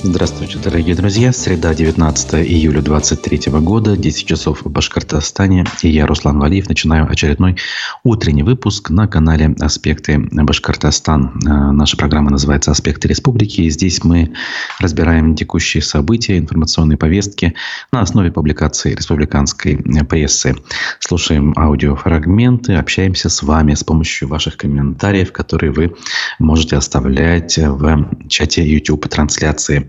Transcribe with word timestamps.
Здравствуйте, 0.00 0.58
дорогие 0.58 0.94
друзья. 0.94 1.32
Среда, 1.32 1.74
19 1.74 2.34
июля 2.34 2.80
2023 2.82 3.52
года, 3.60 3.96
10 3.96 4.28
часов 4.28 4.62
в 4.62 4.70
Башкортостане. 4.70 5.64
И 5.82 5.88
я, 5.88 6.06
Руслан 6.06 6.38
Валиев, 6.38 6.68
начинаю 6.68 7.10
очередной 7.10 7.56
утренний 8.04 8.44
выпуск 8.44 8.90
на 8.90 9.08
канале 9.08 9.56
«Аспекты 9.58 10.18
Башкортостан». 10.30 11.40
Э, 11.44 11.72
наша 11.72 11.96
программа 11.96 12.30
называется 12.30 12.70
«Аспекты 12.70 13.08
республики». 13.08 13.62
И 13.62 13.70
здесь 13.70 14.04
мы 14.04 14.32
разбираем 14.78 15.34
текущие 15.34 15.82
события, 15.82 16.38
информационные 16.38 16.96
повестки 16.96 17.54
на 17.90 18.00
основе 18.00 18.30
публикации 18.30 18.94
республиканской 18.94 19.78
прессы. 20.08 20.54
Слушаем 21.00 21.52
аудиофрагменты, 21.56 22.74
общаемся 22.74 23.28
с 23.28 23.42
вами 23.42 23.74
с 23.74 23.82
помощью 23.82 24.28
ваших 24.28 24.58
комментариев, 24.58 25.32
которые 25.32 25.72
вы 25.72 25.96
можете 26.38 26.76
оставлять 26.76 27.58
в 27.58 28.28
чате 28.28 28.64
YouTube-трансляции. 28.64 29.87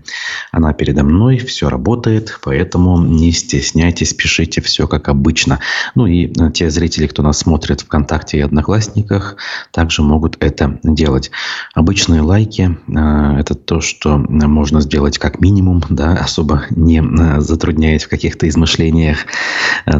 Она 0.52 0.72
передо 0.72 1.04
мной, 1.04 1.38
все 1.38 1.68
работает, 1.68 2.38
поэтому 2.42 3.00
не 3.00 3.32
стесняйтесь, 3.32 4.14
пишите 4.14 4.60
все 4.60 4.86
как 4.86 5.08
обычно. 5.08 5.60
Ну 5.94 6.06
и 6.06 6.26
э, 6.26 6.50
те 6.52 6.70
зрители, 6.70 7.06
кто 7.06 7.22
нас 7.22 7.38
смотрит 7.38 7.82
ВКонтакте 7.82 8.38
и 8.38 8.40
Одноклассниках, 8.40 9.36
также 9.70 10.02
могут 10.02 10.36
это 10.40 10.78
делать. 10.82 11.30
Обычные 11.74 12.20
лайки 12.20 12.78
э,– 12.88 13.38
это 13.40 13.54
то, 13.54 13.80
что 13.80 14.18
можно 14.18 14.80
сделать 14.80 15.18
как 15.18 15.40
минимум, 15.40 15.82
да, 15.88 16.14
особо 16.14 16.64
не 16.70 17.00
э, 17.00 17.40
затрудняясь 17.40 18.04
в 18.04 18.08
каких-то 18.08 18.48
измышлениях. 18.48 19.18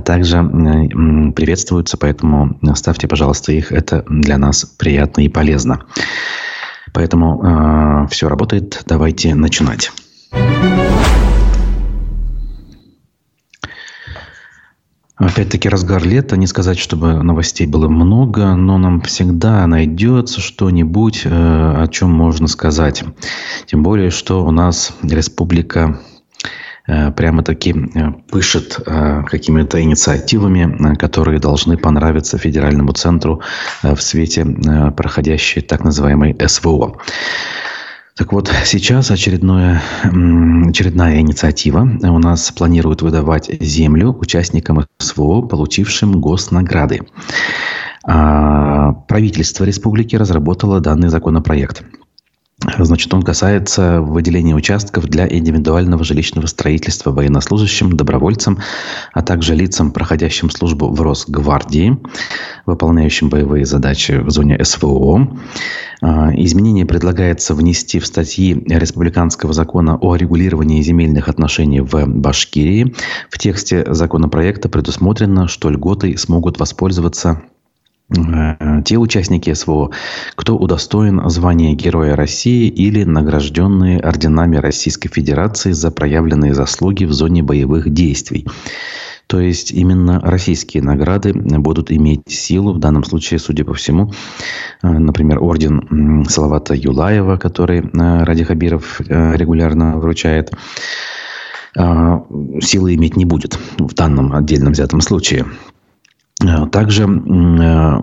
Также 0.05 0.43
приветствуются, 1.35 1.97
поэтому 1.97 2.59
ставьте, 2.75 3.09
пожалуйста, 3.09 3.53
их. 3.53 3.73
Это 3.73 4.05
для 4.09 4.39
нас 4.39 4.65
приятно 4.65 5.23
и 5.23 5.29
полезно. 5.29 5.83
Поэтому 6.93 8.05
э, 8.05 8.07
все 8.11 8.29
работает. 8.29 8.83
Давайте 8.87 9.35
начинать. 9.35 9.91
Опять-таки 15.21 15.69
разгар 15.69 16.03
лета. 16.03 16.39
Не 16.39 16.47
сказать, 16.47 16.79
чтобы 16.79 17.23
новостей 17.23 17.67
было 17.67 17.89
много, 17.89 18.55
но 18.55 18.79
нам 18.79 19.03
всегда 19.03 19.67
найдется 19.67 20.41
что-нибудь, 20.41 21.23
э, 21.27 21.29
о 21.29 21.87
чем 21.89 22.11
можно 22.11 22.49
сказать. 22.49 23.05
Тем 23.67 23.83
более, 23.83 24.09
что 24.09 24.43
у 24.47 24.51
нас 24.51 24.93
республика 25.03 26.01
прямо-таки 27.17 27.71
э, 27.73 28.13
пышет 28.31 28.81
э, 28.85 29.23
какими-то 29.27 29.81
инициативами, 29.83 30.95
которые 30.97 31.39
должны 31.39 31.77
понравиться 31.77 32.39
федеральному 32.39 32.93
центру 32.93 33.43
в 33.83 34.01
свете 34.01 34.45
проходящей 34.97 35.63
так 35.63 35.85
называемой 35.85 36.37
СВО. 36.47 36.97
Так 38.17 38.33
вот, 38.33 38.53
сейчас 38.65 39.11
очередное, 39.11 39.81
очередная 40.05 41.21
инициатива. 41.21 41.89
У 42.03 42.19
нас 42.19 42.51
планируют 42.53 43.03
выдавать 43.03 43.51
землю 43.61 44.17
участникам 44.19 44.85
СВО, 44.99 45.43
получившим 45.43 46.21
госнаграды. 46.21 47.01
А, 48.05 48.93
правительство 48.93 49.65
республики 49.65 50.17
разработало 50.17 50.81
данный 50.81 51.09
законопроект– 51.09 51.83
Значит, 52.79 53.13
он 53.15 53.23
касается 53.23 54.03
выделения 54.03 54.55
участков 54.55 55.07
для 55.07 55.27
индивидуального 55.27 56.05
жилищного 56.05 56.47
строительства 56.47 57.11
военнослужащим, 57.11 57.97
добровольцам, 57.97 58.59
а 59.15 59.23
также 59.23 59.55
лицам, 59.55 59.93
проходящим 59.93 60.51
службу 60.51 60.91
в 60.91 61.01
Росгвардии, 61.01 61.99
выполняющим 62.67 63.31
боевые 63.31 63.65
задачи 63.65 64.13
в 64.13 64.31
зоне 64.31 64.63
СВО. 64.63 65.39
А, 66.03 66.31
изменение 66.35 66.85
предлагается 66.85 67.55
внести 67.55 67.99
в 67.99 68.07
статьи 68.07 68.63
Республиканского 68.69 69.55
закона 69.55 69.97
о 69.97 70.17
регулировании 70.17 70.83
земельных 70.83 71.29
отношений 71.29 71.81
в 71.81 72.07
Башкирии. 72.07 72.95
В 73.31 73.39
тексте 73.39 73.87
законопроекта 73.93 74.69
предусмотрено, 74.69 75.49
что 75.49 75.71
льготой 75.71 76.19
смогут 76.19 76.59
воспользоваться 76.59 77.43
те 78.85 78.97
участники 78.97 79.53
СВО, 79.53 79.91
кто 80.35 80.57
удостоен 80.57 81.23
звания 81.31 81.75
Героя 81.75 82.17
России 82.17 82.69
или 82.69 83.05
награжденные 83.05 84.01
орденами 84.01 84.57
Российской 84.57 85.09
Федерации 85.09 85.73
за 85.73 85.91
проявленные 85.91 86.55
заслуги 86.55 87.05
в 87.05 87.13
зоне 87.13 87.43
боевых 87.43 87.93
действий. 87.93 88.47
То 89.29 89.39
есть 89.39 89.71
именно 89.71 90.21
российские 90.21 90.83
награды 90.83 91.33
будут 91.33 91.93
иметь 91.93 92.23
силу. 92.27 92.73
В 92.73 92.81
данном 92.81 93.05
случае, 93.05 93.39
судя 93.39 93.65
по 93.65 93.75
всему, 93.75 94.13
э, 94.83 94.89
например, 94.89 95.41
орден 95.41 96.25
Салавата 96.29 96.75
Юлаева, 96.75 97.37
который 97.37 97.79
э, 97.79 98.25
Ради 98.25 98.43
Хабиров 98.43 99.01
регулярно 99.01 99.99
вручает, 99.99 100.51
силы 101.73 102.97
иметь 102.97 103.17
не 103.17 103.25
будет 103.25 103.57
в 103.79 103.95
данном 103.95 104.33
отдельном 104.33 104.73
взятом 104.73 105.01
случае. 105.01 105.47
Э, 106.43 106.67
также 106.67 107.05
э, 107.05 108.03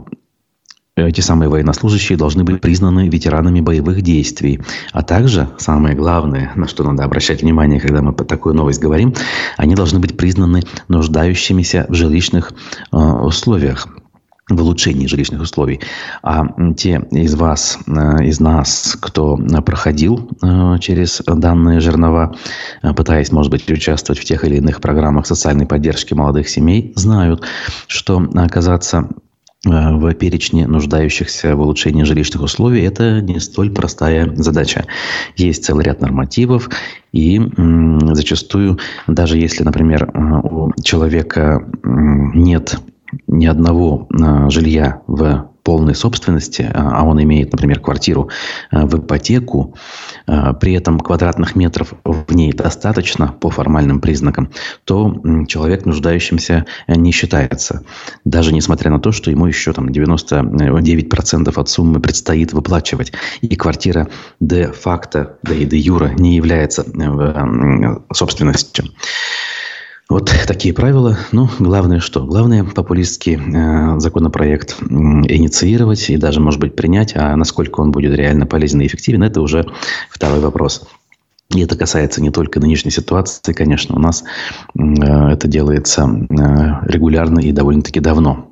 эти 0.98 1.22
самые 1.22 1.50
военнослужащие 1.50 2.18
должны 2.18 2.44
быть 2.44 2.60
признаны 2.60 3.08
ветеранами 3.08 3.62
боевых 3.62 4.02
действий. 4.02 4.60
А 4.92 5.04
также, 5.04 5.48
самое 5.58 5.96
главное, 5.96 6.52
на 6.56 6.68
что 6.68 6.84
надо 6.84 7.04
обращать 7.04 7.42
внимание, 7.42 7.80
когда 7.80 8.02
мы 8.02 8.14
такую 8.14 8.56
новость 8.56 8.82
говорим, 8.82 9.14
они 9.58 9.76
должны 9.76 10.00
быть 10.00 10.18
признаны 10.18 10.64
нуждающимися 10.88 11.86
в 11.90 11.94
жилищных 11.94 12.52
э, 12.92 12.98
условиях 12.98 13.88
в 14.50 14.62
улучшении 14.62 15.08
жилищных 15.08 15.42
условий. 15.42 15.82
А 16.24 16.46
те 16.76 17.06
из 17.12 17.36
вас, 17.36 17.80
из 18.22 18.40
нас, 18.40 18.98
кто 19.00 19.38
проходил 19.66 20.30
через 20.80 21.22
данные 21.26 21.82
жернова, 21.82 22.36
пытаясь, 22.96 23.32
может 23.32 23.52
быть, 23.52 23.70
участвовать 23.70 24.20
в 24.20 24.26
тех 24.26 24.46
или 24.46 24.56
иных 24.56 24.80
программах 24.80 25.28
социальной 25.28 25.66
поддержки 25.66 26.14
молодых 26.14 26.48
семей, 26.48 26.94
знают, 26.96 27.44
что 27.88 28.26
оказаться 28.36 29.10
в 29.66 30.14
перечне 30.14 30.68
нуждающихся 30.68 31.56
в 31.56 31.60
улучшении 31.60 32.04
жилищных 32.04 32.44
условий, 32.44 32.84
это 32.84 33.22
не 33.22 33.40
столь 33.40 33.72
простая 33.72 34.34
задача. 34.36 34.86
Есть 35.36 35.66
целый 35.66 35.84
ряд 35.84 36.00
нормативов, 36.00 36.70
и 37.12 37.42
зачастую, 38.14 38.80
даже 39.08 39.38
если, 39.40 39.64
например, 39.64 40.10
у 40.16 40.72
человека 40.82 41.68
нет 41.84 42.80
ни 43.28 43.46
одного 43.46 44.08
а, 44.22 44.50
жилья 44.50 45.02
в 45.08 45.50
полной 45.64 45.96
собственности, 45.96 46.70
а, 46.74 47.00
а 47.00 47.04
он 47.04 47.22
имеет, 47.24 47.52
например, 47.52 47.80
квартиру 47.82 48.30
а, 48.72 48.86
в 48.86 49.00
ипотеку, 49.00 49.76
при 50.60 50.74
этом 50.74 51.00
квадратных 51.00 51.56
метров 51.56 51.94
в 52.04 52.34
ней 52.34 52.52
достаточно 52.52 53.28
по 53.28 53.50
формальным 53.50 54.02
признакам, 54.02 54.50
то 54.84 55.16
человек 55.48 55.86
нуждающимся 55.86 56.66
не 56.88 57.14
считается. 57.14 57.84
Даже 58.26 58.54
несмотря 58.54 58.92
на 58.92 59.00
то, 59.00 59.14
что 59.14 59.32
ему 59.32 59.46
еще 59.46 59.72
там 59.72 59.88
99% 59.88 61.54
от 61.56 61.70
суммы 61.70 62.02
предстоит 62.02 62.52
выплачивать. 62.52 63.14
И 63.42 63.56
квартира 63.56 64.10
де-факто, 64.42 65.38
да 65.44 65.54
и 65.54 65.64
де-юра 65.64 66.10
не 66.10 66.36
является 66.36 66.84
э, 66.84 67.96
собственностью. 68.14 68.84
Вот 70.10 70.32
такие 70.48 70.74
правила. 70.74 71.18
Ну, 71.34 71.50
главное 71.60 72.00
что? 72.00 72.26
Главное 72.26 72.64
популистский 72.64 73.36
э, 73.36 74.00
законопроект 74.00 74.78
инициировать 74.82 76.10
и 76.10 76.16
даже, 76.16 76.40
может 76.40 76.62
быть, 76.62 76.76
принять. 76.76 77.14
А 77.16 77.36
насколько 77.36 77.82
он 77.82 77.92
будет 77.92 78.16
реально 78.16 78.46
полезен 78.46 78.80
и 78.80 78.88
эффективен, 78.88 79.24
это 79.24 79.42
уже 79.42 79.66
второй 80.10 80.40
вопрос. 80.40 80.88
И 81.54 81.62
это 81.62 81.78
касается 81.78 82.22
не 82.22 82.30
только 82.30 82.60
нынешней 82.60 82.92
ситуации, 82.92 83.54
конечно, 83.54 83.96
у 83.96 84.00
нас 84.00 84.24
э, 84.78 84.82
это 84.82 85.48
делается 85.48 86.04
э, 86.04 86.36
регулярно 86.88 87.40
и 87.40 87.52
довольно-таки 87.52 88.00
давно. 88.00 88.52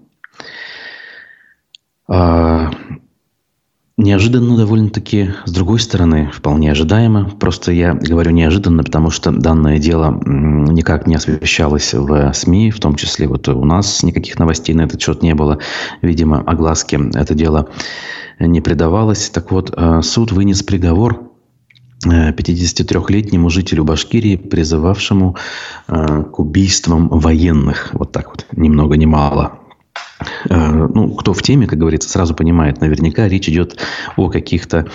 Неожиданно 3.98 4.58
довольно-таки, 4.58 5.32
с 5.46 5.52
другой 5.52 5.80
стороны, 5.80 6.30
вполне 6.34 6.70
ожидаемо. 6.70 7.30
Просто 7.30 7.72
я 7.72 7.94
говорю 7.94 8.32
неожиданно, 8.32 8.84
потому 8.84 9.10
что 9.10 9.32
данное 9.32 9.80
дело 9.80 10.22
никак 10.26 11.08
не 11.08 11.16
освещалось 11.16 11.94
в 11.94 12.34
СМИ, 12.34 12.72
в 12.72 12.80
том 12.82 12.96
числе 12.96 13.30
вот 13.30 13.48
у 13.48 13.64
нас 13.64 14.04
никаких 14.04 14.38
новостей 14.38 14.76
на 14.76 14.82
этот 14.82 15.02
счет 15.02 15.24
не 15.24 15.34
было. 15.34 15.60
Видимо, 16.02 16.42
огласке 16.42 17.00
это 17.14 17.36
дело 17.36 17.70
не 18.38 18.60
придавалось. 18.60 19.30
Так 19.30 19.54
вот, 19.54 19.74
э, 19.74 20.02
суд 20.02 20.34
вынес 20.34 20.62
приговор 20.62 21.32
53-летнему 22.06 23.48
э, 23.48 23.50
жителю 23.50 23.86
Башкирии, 23.86 24.36
призывавшему 24.36 25.38
э, 25.88 26.24
к 26.34 26.40
убийствам 26.40 27.08
военных. 27.08 27.92
Вот 27.94 28.12
так 28.12 28.28
вот, 28.28 28.46
ни 28.52 28.68
много 28.68 28.98
ни 28.98 29.06
мало. 29.06 29.60
Ну, 30.50 31.14
кто 31.16 31.34
в 31.34 31.42
теме, 31.42 31.68
как 31.68 31.80
говорится, 31.80 32.10
сразу 32.10 32.34
понимает, 32.34 32.80
наверняка 32.82 33.28
речь 33.28 33.50
идет 33.50 33.80
о 34.16 34.30
каких-то 34.30 34.88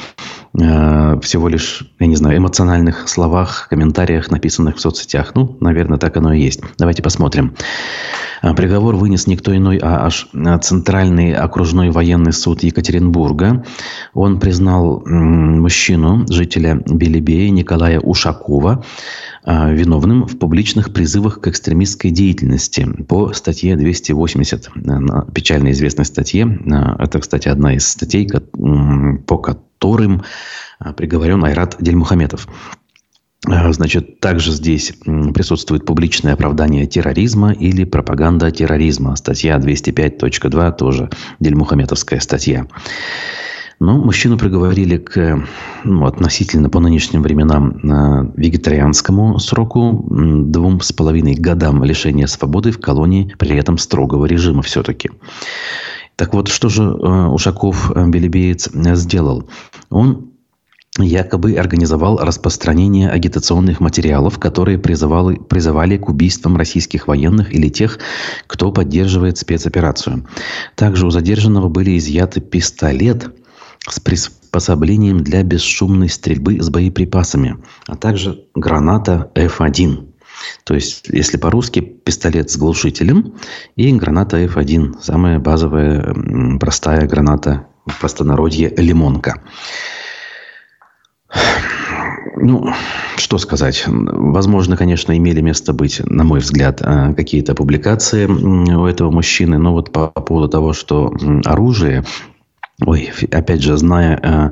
э, 0.58 1.20
всего 1.20 1.48
лишь, 1.48 1.84
я 1.98 2.06
не 2.06 2.16
знаю, 2.16 2.38
эмоциональных 2.38 3.08
словах, 3.08 3.68
комментариях, 3.68 4.30
написанных 4.30 4.76
в 4.76 4.80
соцсетях. 4.80 5.32
Ну, 5.34 5.56
наверное, 5.60 5.98
так 5.98 6.16
оно 6.16 6.32
и 6.32 6.40
есть. 6.40 6.60
Давайте 6.78 7.02
посмотрим. 7.02 7.54
А, 8.42 8.54
приговор 8.54 8.96
вынес 8.96 9.26
никто 9.26 9.54
иной, 9.54 9.78
а 9.82 10.06
аж 10.06 10.28
Центральный 10.62 11.32
окружной 11.32 11.90
военный 11.90 12.32
суд 12.32 12.62
Екатеринбурга. 12.62 13.64
Он 14.14 14.40
признал 14.40 15.02
мужчину, 15.04 16.26
жителя 16.28 16.82
Белебея 16.86 17.50
Николая 17.50 18.00
Ушакова, 18.00 18.84
виновным 19.44 20.26
в 20.26 20.38
публичных 20.38 20.92
призывах 20.92 21.40
к 21.40 21.48
экстремистской 21.48 22.10
деятельности 22.10 22.86
по 23.08 23.32
статье 23.32 23.76
280, 23.76 24.70
э, 25.10 25.32
печально 25.32 25.72
известной 25.72 26.04
статье. 26.04 26.44
Э, 26.46 27.02
это, 27.02 27.20
кстати, 27.20 27.48
одна 27.48 27.74
из 27.74 27.86
статей, 27.88 28.28
по 28.28 29.38
которым 29.38 30.22
э, 30.84 30.92
приговорен 30.92 31.44
Айрат 31.44 31.76
Дельмухаметов. 31.80 32.48
Значит, 33.42 34.20
также 34.20 34.52
здесь 34.52 34.92
присутствует 35.32 35.86
публичное 35.86 36.34
оправдание 36.34 36.86
терроризма 36.86 37.52
или 37.52 37.84
пропаганда 37.84 38.50
терроризма. 38.50 39.16
Статья 39.16 39.56
205.2 39.56 40.76
тоже 40.76 41.08
Дельмухаметовская 41.40 42.20
статья. 42.20 42.66
Но 43.80 43.96
мужчину 43.96 44.36
приговорили 44.36 44.98
к 44.98 45.42
ну, 45.84 46.04
относительно 46.04 46.68
по 46.68 46.80
нынешним 46.80 47.22
временам 47.22 47.78
э, 47.78 48.32
вегетарианскому 48.36 49.38
сроку 49.38 50.06
двум 50.10 50.82
с 50.82 50.92
половиной 50.92 51.34
годам 51.34 51.82
лишения 51.82 52.26
свободы 52.26 52.72
в 52.72 52.78
колонии, 52.78 53.34
при 53.38 53.56
этом 53.56 53.78
строгого 53.78 54.26
режима 54.26 54.60
все-таки. 54.60 55.10
Так 56.16 56.34
вот, 56.34 56.48
что 56.48 56.68
же 56.68 56.82
э, 56.82 57.26
Ушаков 57.28 57.90
э, 57.94 58.06
Белебеец 58.06 58.68
сделал? 58.70 59.48
Он 59.88 60.30
якобы 60.98 61.54
организовал 61.54 62.18
распространение 62.18 63.08
агитационных 63.08 63.80
материалов, 63.80 64.38
которые 64.38 64.76
призывали, 64.76 65.36
призывали 65.36 65.96
к 65.96 66.10
убийствам 66.10 66.58
российских 66.58 67.08
военных 67.08 67.54
или 67.54 67.68
тех, 67.68 67.98
кто 68.46 68.72
поддерживает 68.72 69.38
спецоперацию. 69.38 70.26
Также 70.74 71.06
у 71.06 71.10
задержанного 71.10 71.68
были 71.68 71.96
изъяты 71.96 72.42
пистолет 72.42 73.30
с 73.88 73.98
приспособлением 74.00 75.22
для 75.22 75.42
бесшумной 75.42 76.08
стрельбы 76.08 76.60
с 76.60 76.68
боеприпасами, 76.68 77.58
а 77.86 77.96
также 77.96 78.44
граната 78.54 79.30
F1. 79.34 80.10
То 80.64 80.74
есть, 80.74 81.06
если 81.08 81.36
по-русски, 81.36 81.80
пистолет 81.80 82.50
с 82.50 82.56
глушителем 82.56 83.34
и 83.76 83.92
граната 83.92 84.42
F1. 84.44 85.00
Самая 85.00 85.38
базовая, 85.38 86.14
простая 86.58 87.06
граната 87.06 87.66
в 87.86 87.98
простонародье 88.00 88.72
«лимонка». 88.76 89.42
Ну, 92.42 92.72
что 93.16 93.38
сказать. 93.38 93.84
Возможно, 93.86 94.76
конечно, 94.76 95.16
имели 95.16 95.40
место 95.40 95.72
быть, 95.72 96.00
на 96.04 96.24
мой 96.24 96.40
взгляд, 96.40 96.80
э, 96.80 97.12
какие-то 97.14 97.54
публикации 97.54 98.26
у 98.26 98.86
этого 98.86 99.10
мужчины. 99.10 99.58
Но 99.58 99.72
вот 99.72 99.92
по 99.92 100.08
поводу 100.08 100.48
того, 100.48 100.72
что 100.72 101.12
оружие 101.44 102.04
Ой, 102.86 103.10
опять 103.30 103.62
же, 103.62 103.76
зная 103.76 104.18
э, 104.22 104.50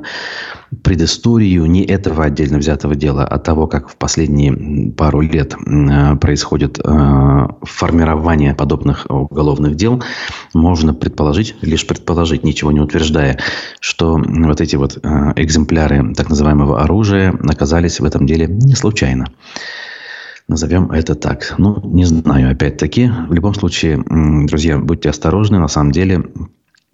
предысторию 0.83 1.65
не 1.65 1.83
этого 1.83 2.25
отдельно 2.25 2.59
взятого 2.59 2.95
дела, 2.95 3.25
а 3.25 3.39
того, 3.39 3.65
как 3.65 3.89
в 3.89 3.95
последние 3.95 4.91
пару 4.91 5.21
лет 5.21 5.55
э, 5.55 6.15
происходит 6.17 6.79
э, 6.79 7.47
формирование 7.63 8.53
подобных 8.53 9.07
уголовных 9.09 9.75
дел, 9.75 10.03
можно 10.53 10.93
предположить, 10.93 11.55
лишь 11.61 11.87
предположить, 11.87 12.43
ничего 12.43 12.71
не 12.71 12.79
утверждая, 12.79 13.39
что 13.79 14.21
вот 14.23 14.61
эти 14.61 14.75
вот 14.75 14.99
э, 15.01 15.33
экземпляры 15.35 16.13
так 16.13 16.29
называемого 16.29 16.81
оружия 16.81 17.31
оказались 17.31 17.99
в 17.99 18.05
этом 18.05 18.27
деле 18.27 18.45
не 18.47 18.75
случайно. 18.75 19.27
Назовем 20.47 20.91
это 20.91 21.13
так. 21.13 21.55
Ну, 21.59 21.79
не 21.83 22.05
знаю, 22.05 22.51
опять-таки. 22.51 23.11
В 23.27 23.33
любом 23.33 23.53
случае, 23.53 24.03
друзья, 24.47 24.79
будьте 24.79 25.09
осторожны. 25.09 25.59
На 25.59 25.67
самом 25.67 25.91
деле, 25.91 26.23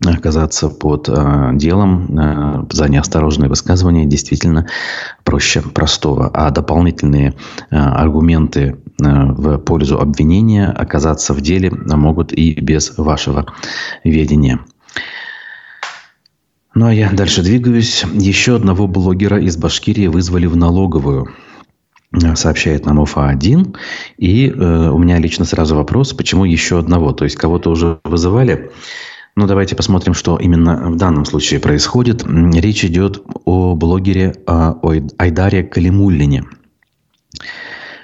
оказаться 0.03 0.69
под 0.69 1.07
э, 1.07 1.51
делом 1.53 2.18
э, 2.18 2.65
за 2.71 2.89
неосторожное 2.89 3.47
высказывание 3.47 4.06
действительно 4.06 4.68
проще 5.24 5.62
простого. 5.62 6.30
А 6.33 6.51
дополнительные 6.51 7.33
э, 7.71 7.75
аргументы 7.75 8.62
э, 8.62 9.03
в 9.03 9.57
пользу 9.59 10.00
обвинения 10.00 10.68
оказаться 10.68 11.33
в 11.33 11.42
деле 11.42 11.71
могут 11.71 12.33
и 12.33 12.59
без 12.59 12.97
вашего 12.97 13.45
ведения. 14.03 14.59
Ну 16.74 16.88
а 16.88 16.94
я 16.94 17.09
дальше 17.12 17.42
двигаюсь. 17.42 18.03
Еще 18.13 18.57
одного 18.57 18.88
блогера 18.88 19.39
из 19.39 19.56
Башкирии 19.56 20.07
вызвали 20.07 20.45
в 20.45 20.57
налоговую 20.57 21.30
сообщает 22.36 22.86
нам 22.86 23.00
УФА-1. 23.00 23.75
И 24.18 24.50
э, 24.50 24.89
у 24.89 24.97
меня 24.97 25.19
лично 25.19 25.45
сразу 25.45 25.75
вопрос, 25.75 26.13
почему 26.13 26.45
еще 26.45 26.80
одного? 26.80 27.12
То 27.12 27.25
есть 27.25 27.36
кого-то 27.36 27.71
уже 27.71 28.00
вызывали? 28.03 28.71
Ну, 29.38 29.48
давайте 29.48 29.76
посмотрим, 29.76 30.14
что 30.14 30.38
именно 30.38 30.90
в 30.92 30.96
данном 30.96 31.26
случае 31.26 31.60
происходит. 31.60 32.24
Речь 32.26 32.86
идет 32.86 33.22
о 33.44 33.76
блогере 33.76 34.34
о 34.48 34.76
Айдаре 35.18 35.64
Калимуллине. 35.64 36.46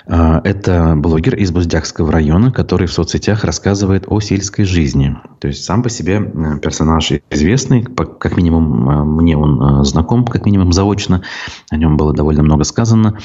А, 0.07 0.42
это 0.44 0.94
блогер 0.98 1.36
из 1.36 1.51
Буздякского 1.51 2.12
района, 2.12 2.51
который 2.51 2.88
в 2.88 2.92
соцсетях 2.92 3.45
рассказывает 3.45 4.06
о 4.07 4.19
сельской 4.19 4.66
жизни. 4.66 5.16
То 5.39 5.48
есть 5.48 5.63
сам 5.63 5.83
по 5.83 5.89
себе 5.89 6.19
персонаж 6.62 7.13
известный, 7.30 7.84
как 7.84 8.36
минимум 8.36 8.89
а, 8.89 9.06
мне 9.06 9.38
он 9.38 9.62
а, 9.62 9.84
знаком, 9.86 10.25
как 10.25 10.45
минимум 10.45 10.74
заочно. 10.74 11.24
О 11.69 11.77
нем 11.77 11.95
было 11.95 12.13
довольно 12.13 12.44
много 12.44 12.66
сказано. 12.66 13.19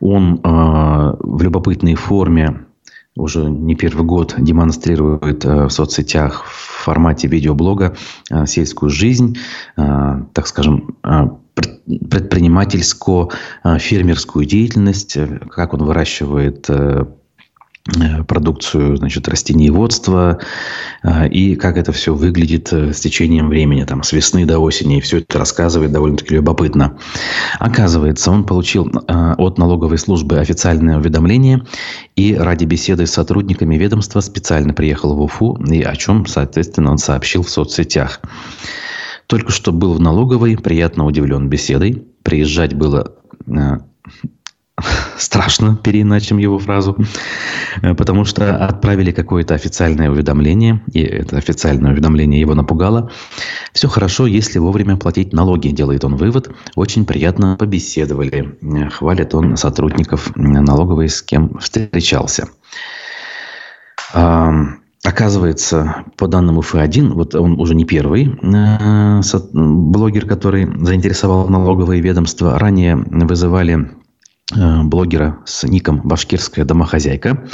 Он 0.00 0.40
в 0.42 1.42
любопытной 1.42 1.94
форме 1.94 2.64
уже 3.20 3.50
не 3.50 3.74
первый 3.74 4.04
год 4.04 4.34
демонстрирует 4.38 5.44
в 5.44 5.70
соцсетях 5.70 6.44
в 6.44 6.84
формате 6.84 7.28
видеоблога 7.28 7.96
сельскую 8.46 8.90
жизнь, 8.90 9.38
так 9.76 10.46
скажем, 10.46 10.96
предпринимательско-фермерскую 11.90 14.44
деятельность, 14.44 15.18
как 15.50 15.74
он 15.74 15.84
выращивает 15.84 16.68
э, 16.68 16.74
э, 16.74 17.06
продукцию 18.26 18.96
значит, 18.96 19.28
растениеводства 19.28 20.38
э, 21.02 21.28
и 21.28 21.56
как 21.56 21.76
это 21.76 21.92
все 21.92 22.14
выглядит 22.14 22.72
с 22.72 23.00
течением 23.00 23.48
времени, 23.48 23.84
там, 23.84 24.02
с 24.02 24.12
весны 24.12 24.46
до 24.46 24.58
осени. 24.58 24.98
И 24.98 25.00
все 25.00 25.18
это 25.18 25.38
рассказывает 25.38 25.92
довольно-таки 25.92 26.34
любопытно. 26.34 26.98
Оказывается, 27.58 28.30
он 28.30 28.44
получил 28.44 28.90
от 29.06 29.58
налоговой 29.58 29.98
службы 29.98 30.38
официальное 30.38 30.98
уведомление 30.98 31.62
и 32.16 32.34
ради 32.34 32.64
беседы 32.64 33.06
с 33.06 33.12
сотрудниками 33.12 33.76
ведомства 33.76 34.20
специально 34.20 34.74
приехал 34.74 35.14
в 35.14 35.22
Уфу, 35.22 35.56
и 35.70 35.82
о 35.82 35.96
чем, 35.96 36.26
соответственно, 36.26 36.90
он 36.90 36.98
сообщил 36.98 37.42
в 37.42 37.50
соцсетях. 37.50 38.20
Только 39.26 39.52
что 39.52 39.72
был 39.72 39.94
в 39.94 40.00
налоговой, 40.00 40.56
приятно 40.56 41.06
удивлен 41.06 41.48
беседой. 41.48 42.04
Приезжать 42.22 42.74
было 42.74 43.14
э, 43.46 43.78
страшно, 45.18 45.76
переиначим 45.76 46.38
его 46.38 46.58
фразу, 46.58 46.96
э, 47.82 47.94
потому 47.94 48.24
что 48.24 48.56
отправили 48.56 49.12
какое-то 49.12 49.54
официальное 49.54 50.10
уведомление, 50.10 50.82
и 50.92 51.00
это 51.00 51.36
официальное 51.36 51.92
уведомление 51.92 52.40
его 52.40 52.54
напугало. 52.54 53.10
Все 53.72 53.88
хорошо, 53.88 54.26
если 54.26 54.58
вовремя 54.58 54.96
платить 54.96 55.32
налоги, 55.32 55.68
делает 55.68 56.04
он 56.04 56.16
вывод. 56.16 56.50
Очень 56.74 57.04
приятно 57.04 57.56
побеседовали, 57.56 58.58
э, 58.60 58.90
хвалит 58.90 59.34
он 59.34 59.56
сотрудников 59.56 60.32
налоговой, 60.36 61.08
с 61.08 61.22
кем 61.22 61.58
встречался. 61.58 62.48
Оказывается, 65.02 66.04
по 66.18 66.28
данным 66.28 66.58
УФ-1, 66.58 67.14
вот 67.14 67.34
он 67.34 67.58
уже 67.58 67.74
не 67.74 67.86
первый 67.86 68.38
э, 68.42 69.20
блогер, 69.54 70.26
который 70.26 70.68
заинтересовал 70.84 71.48
налоговые 71.48 72.02
ведомства. 72.02 72.58
Ранее 72.58 72.96
вызывали 72.96 73.78
э, 73.78 73.86
блогера 74.54 75.38
с 75.44 75.64
ником 75.64 76.00
«Башкирская 76.02 76.64
домохозяйка». 76.64 77.44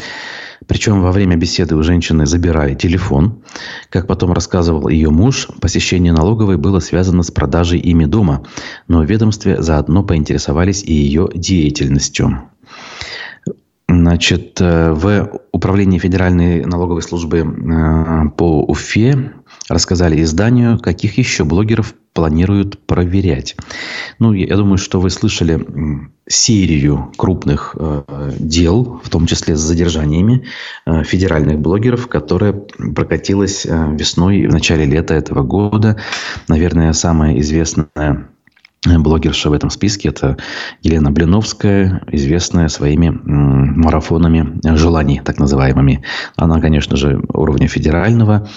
Причем 0.66 1.02
во 1.02 1.12
время 1.12 1.36
беседы 1.36 1.76
у 1.76 1.82
женщины 1.82 2.26
забирали 2.26 2.74
телефон. 2.74 3.42
Как 3.90 4.06
потом 4.06 4.32
рассказывал 4.32 4.88
ее 4.88 5.10
муж, 5.10 5.48
посещение 5.60 6.12
налоговой 6.12 6.56
было 6.56 6.80
связано 6.80 7.22
с 7.22 7.30
продажей 7.30 7.78
ими 7.78 8.06
дома, 8.06 8.44
но 8.88 9.00
в 9.00 9.04
ведомстве 9.04 9.62
заодно 9.62 10.02
поинтересовались 10.02 10.82
и 10.82 10.92
ее 10.92 11.28
деятельностью. 11.34 12.50
Значит, 13.88 14.60
э, 14.60 14.92
в 14.92 15.40
Управлении 15.52 15.98
Федеральной 15.98 16.64
налоговой 16.64 17.02
службы 17.02 17.38
э, 17.38 18.28
по 18.36 18.64
Уфе 18.64 19.32
рассказали 19.68 20.22
изданию, 20.22 20.78
каких 20.78 21.18
еще 21.18 21.44
блогеров 21.44 21.94
планируют 22.12 22.78
проверять. 22.86 23.56
Ну, 24.18 24.32
я 24.32 24.56
думаю, 24.56 24.78
что 24.78 25.00
вы 25.00 25.10
слышали 25.10 25.66
серию 26.28 27.12
крупных 27.16 27.76
э, 27.78 28.32
дел, 28.38 29.00
в 29.04 29.10
том 29.10 29.26
числе 29.26 29.56
с 29.56 29.60
задержаниями 29.60 30.44
э, 30.86 31.04
федеральных 31.04 31.58
блогеров, 31.58 32.08
которая 32.08 32.52
прокатилась 32.52 33.66
э, 33.66 33.94
весной 33.94 34.38
и 34.38 34.46
в 34.46 34.52
начале 34.52 34.86
лета 34.86 35.14
этого 35.14 35.42
года. 35.42 36.00
Наверное, 36.48 36.92
самая 36.94 37.38
известная 37.40 38.28
блогерша 38.98 39.50
в 39.50 39.52
этом 39.52 39.70
списке. 39.70 40.08
Это 40.08 40.36
Елена 40.82 41.10
Блиновская, 41.10 42.02
известная 42.12 42.68
своими 42.68 43.08
марафонами 43.08 44.58
желаний, 44.76 45.20
так 45.24 45.38
называемыми. 45.38 46.02
Она, 46.36 46.60
конечно 46.60 46.96
же, 46.96 47.20
уровня 47.32 47.68
федерального. 47.68 48.48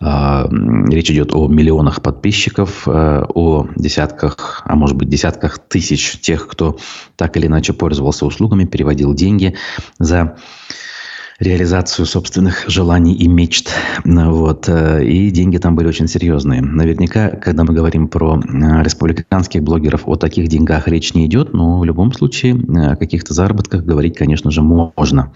А, 0.00 0.48
речь 0.88 1.10
идет 1.10 1.34
о 1.34 1.46
миллионах 1.48 2.02
подписчиков, 2.02 2.86
э, 2.86 3.24
о 3.34 3.66
десятках, 3.76 4.62
а 4.64 4.74
может 4.74 4.96
быть 4.96 5.08
десятках 5.08 5.58
тысяч 5.58 6.20
тех, 6.20 6.48
кто 6.48 6.76
так 7.16 7.36
или 7.36 7.46
иначе 7.46 7.72
пользовался 7.72 8.26
услугами, 8.26 8.64
переводил 8.64 9.14
деньги 9.14 9.54
за 9.98 10.36
реализацию 11.38 12.06
собственных 12.06 12.68
желаний 12.68 13.14
и 13.14 13.26
мечт. 13.26 13.70
Вот. 14.04 14.68
Э, 14.68 15.04
и 15.04 15.30
деньги 15.30 15.58
там 15.58 15.74
были 15.74 15.88
очень 15.88 16.08
серьезные. 16.08 16.60
Наверняка, 16.60 17.30
когда 17.30 17.64
мы 17.64 17.74
говорим 17.74 18.08
про 18.08 18.38
э, 18.38 18.82
республиканских 18.82 19.62
блогеров, 19.62 20.02
о 20.06 20.16
таких 20.16 20.48
деньгах 20.48 20.86
речь 20.88 21.14
не 21.14 21.26
идет, 21.26 21.52
но 21.52 21.78
в 21.78 21.84
любом 21.84 22.12
случае 22.12 22.54
э, 22.54 22.92
о 22.92 22.96
каких-то 22.96 23.34
заработках 23.34 23.84
говорить, 23.84 24.16
конечно 24.16 24.50
же, 24.50 24.62
можно. 24.62 25.32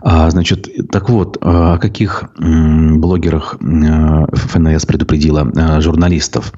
А, 0.00 0.30
значит, 0.30 0.68
так 0.92 1.08
вот, 1.10 1.38
о 1.40 1.76
каких 1.78 2.30
блогерах 2.38 3.56
ФНС 3.58 4.86
предупредила 4.86 5.80
журналистов? 5.80 6.52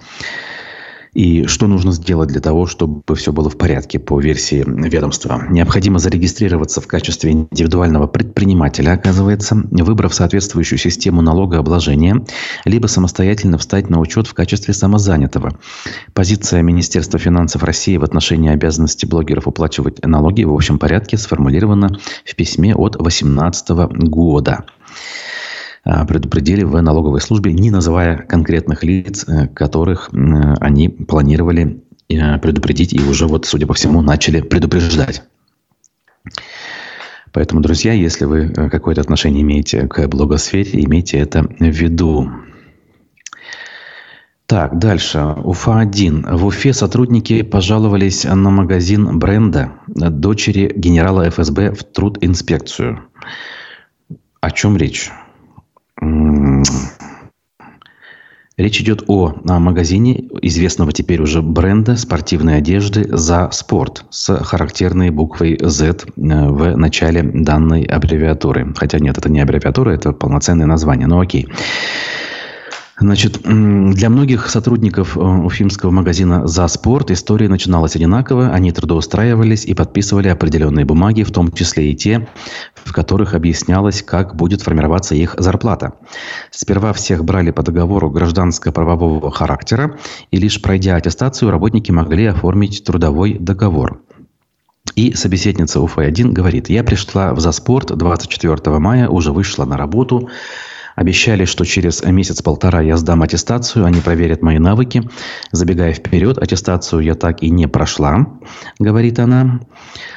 И 1.13 1.47
что 1.47 1.67
нужно 1.67 1.93
сделать 1.93 2.29
для 2.29 2.41
того, 2.41 2.67
чтобы 2.67 3.03
все 3.17 3.33
было 3.33 3.51
в 3.51 3.59
порядке 3.59 3.99
по 3.99 4.21
версии 4.21 4.65
ведомства? 4.67 5.45
Необходимо 5.49 5.99
зарегистрироваться 5.99 6.81
в 6.81 6.87
качестве 6.87 7.33
индивидуального 7.33 8.07
предпринимателя, 8.07 8.93
оказывается, 8.93 9.57
выбрав 9.71 10.15
соответствующую 10.15 10.79
систему 10.79 11.21
налогообложения, 11.21 12.25
либо 12.65 12.87
самостоятельно 12.87 13.59
встать 13.59 13.91
на 13.91 13.99
учет 13.99 14.29
в 14.29 14.35
качестве 14.35 14.73
самозанятого. 14.73 15.59
Позиция 16.15 16.63
Министерства 16.63 17.19
финансов 17.19 17.65
России 17.65 17.97
в 17.97 18.05
отношении 18.05 18.51
обязанности 18.51 19.07
блогеров 19.07 19.49
уплачивать 19.49 20.05
налоги 20.07 20.45
в 20.45 20.55
общем 20.55 20.79
порядке 20.79 21.17
сформулирована 21.17 21.99
в 22.25 22.37
письме 22.37 22.75
от 22.75 22.93
2018 22.93 23.71
года. 24.09 24.65
А, 25.83 26.05
предупредили 26.05 26.63
в 26.63 26.81
налоговой 26.81 27.21
службе, 27.21 27.53
не 27.53 27.71
называя 27.71 28.19
конкретных 28.19 28.85
лиц, 28.85 29.25
э, 29.27 29.49
которых 29.49 30.11
они 30.13 30.89
планировали 30.89 31.83
э, 32.09 32.39
предупредить 32.39 32.93
и 32.93 33.01
уже 33.01 33.27
вот, 33.27 33.47
судя 33.47 33.67
по 33.67 33.75
всему, 33.75 34.03
начали 34.03 34.43
предупреждать. 34.43 35.23
Поэтому, 37.33 37.63
друзья, 37.63 37.93
если 37.93 38.27
вы 38.27 38.53
э, 38.55 38.69
какое-то 38.69 39.01
отношение 39.01 39.43
имеете 39.43 39.87
к 39.87 40.07
блогосфере, 40.09 40.85
имейте 40.85 41.19
это 41.19 41.45
в 41.45 41.61
виду. 41.61 42.31
Так, 44.45 44.79
дальше. 44.79 45.21
Уфа-1. 45.45 46.37
В 46.37 46.45
Уфе 46.45 46.75
сотрудники 46.75 47.43
пожаловались 47.43 48.25
на 48.25 48.51
магазин 48.51 49.19
бренда 49.19 49.73
дочери 49.87 50.73
генерала 50.75 51.31
ФСБ 51.31 51.73
в 51.73 51.85
трудинспекцию. 51.85 53.01
О 54.41 54.51
чем 54.51 54.77
речь? 54.77 55.13
Речь 58.61 58.79
идет 58.79 59.05
о, 59.07 59.41
магазине 59.43 60.29
известного 60.43 60.93
теперь 60.93 61.23
уже 61.23 61.41
бренда 61.41 61.97
спортивной 61.97 62.59
одежды 62.59 63.07
«За 63.11 63.49
спорт» 63.53 64.05
с 64.11 64.37
характерной 64.37 65.09
буквой 65.09 65.59
Z 65.63 65.87
э, 65.87 65.97
в 66.15 66.77
начале 66.77 67.23
данной 67.23 67.85
аббревиатуры. 67.85 68.75
Хотя 68.77 68.99
нет, 68.99 69.17
это 69.17 69.31
не 69.31 69.41
аббревиатура, 69.41 69.93
это 69.93 70.13
полноценное 70.13 70.67
название, 70.67 71.07
но 71.07 71.21
окей. 71.21 71.49
Значит, 73.01 73.41
для 73.43 74.11
многих 74.11 74.51
сотрудников 74.51 75.17
э, 75.17 75.21
уфимского 75.21 75.91
магазина 75.91 76.47
«За 76.47 76.69
спорт» 76.69 77.11
история 77.11 77.49
начиналась 77.49 77.97
одинаково. 77.97 78.51
Они 78.51 78.73
трудоустраивались 78.73 79.65
и 79.65 79.73
подписывали 79.73 80.29
определенные 80.29 80.85
бумаги, 80.85 81.23
в 81.23 81.31
том 81.31 81.51
числе 81.51 81.93
и 81.93 81.97
те, 81.97 82.29
в 82.75 82.93
которых 82.93 83.33
объяснялось, 83.33 84.03
как 84.03 84.37
будет 84.37 84.61
формироваться 84.61 85.15
их 85.15 85.35
зарплата. 85.39 85.95
Сперва 86.51 86.93
всех 86.93 87.25
брали 87.25 87.53
по 87.53 87.63
договору 87.63 88.11
гражданско-правового 88.11 89.31
характера, 89.31 89.99
и 90.31 90.37
лишь 90.37 90.61
пройдя 90.61 90.97
аттестацию, 90.97 91.51
работники 91.51 91.91
могли 91.91 92.27
оформить 92.27 92.85
трудовой 92.85 93.39
договор. 93.39 94.03
И 94.95 95.15
собеседница 95.15 95.81
УФ-1 95.81 96.33
говорит, 96.33 96.69
я 96.69 96.85
пришла 96.85 97.33
в 97.33 97.41
«За-спорт» 97.41 97.97
24 97.97 98.79
мая, 98.79 99.09
уже 99.09 99.33
вышла 99.33 99.65
на 99.65 99.79
работу, 99.79 100.29
Обещали, 101.01 101.47
что 101.47 101.65
через 101.65 102.05
месяц-полтора 102.05 102.83
я 102.83 102.99
сдам 102.99 103.23
аттестацию, 103.23 103.87
они 103.87 104.03
проверят 104.03 104.43
мои 104.43 104.59
навыки. 104.59 105.09
Забегая 105.51 105.95
вперед, 105.95 106.37
аттестацию 106.37 107.01
я 107.01 107.15
так 107.15 107.43
и 107.43 107.49
не 107.49 107.67
прошла, 107.67 108.27
говорит 108.79 109.19
она. 109.19 109.61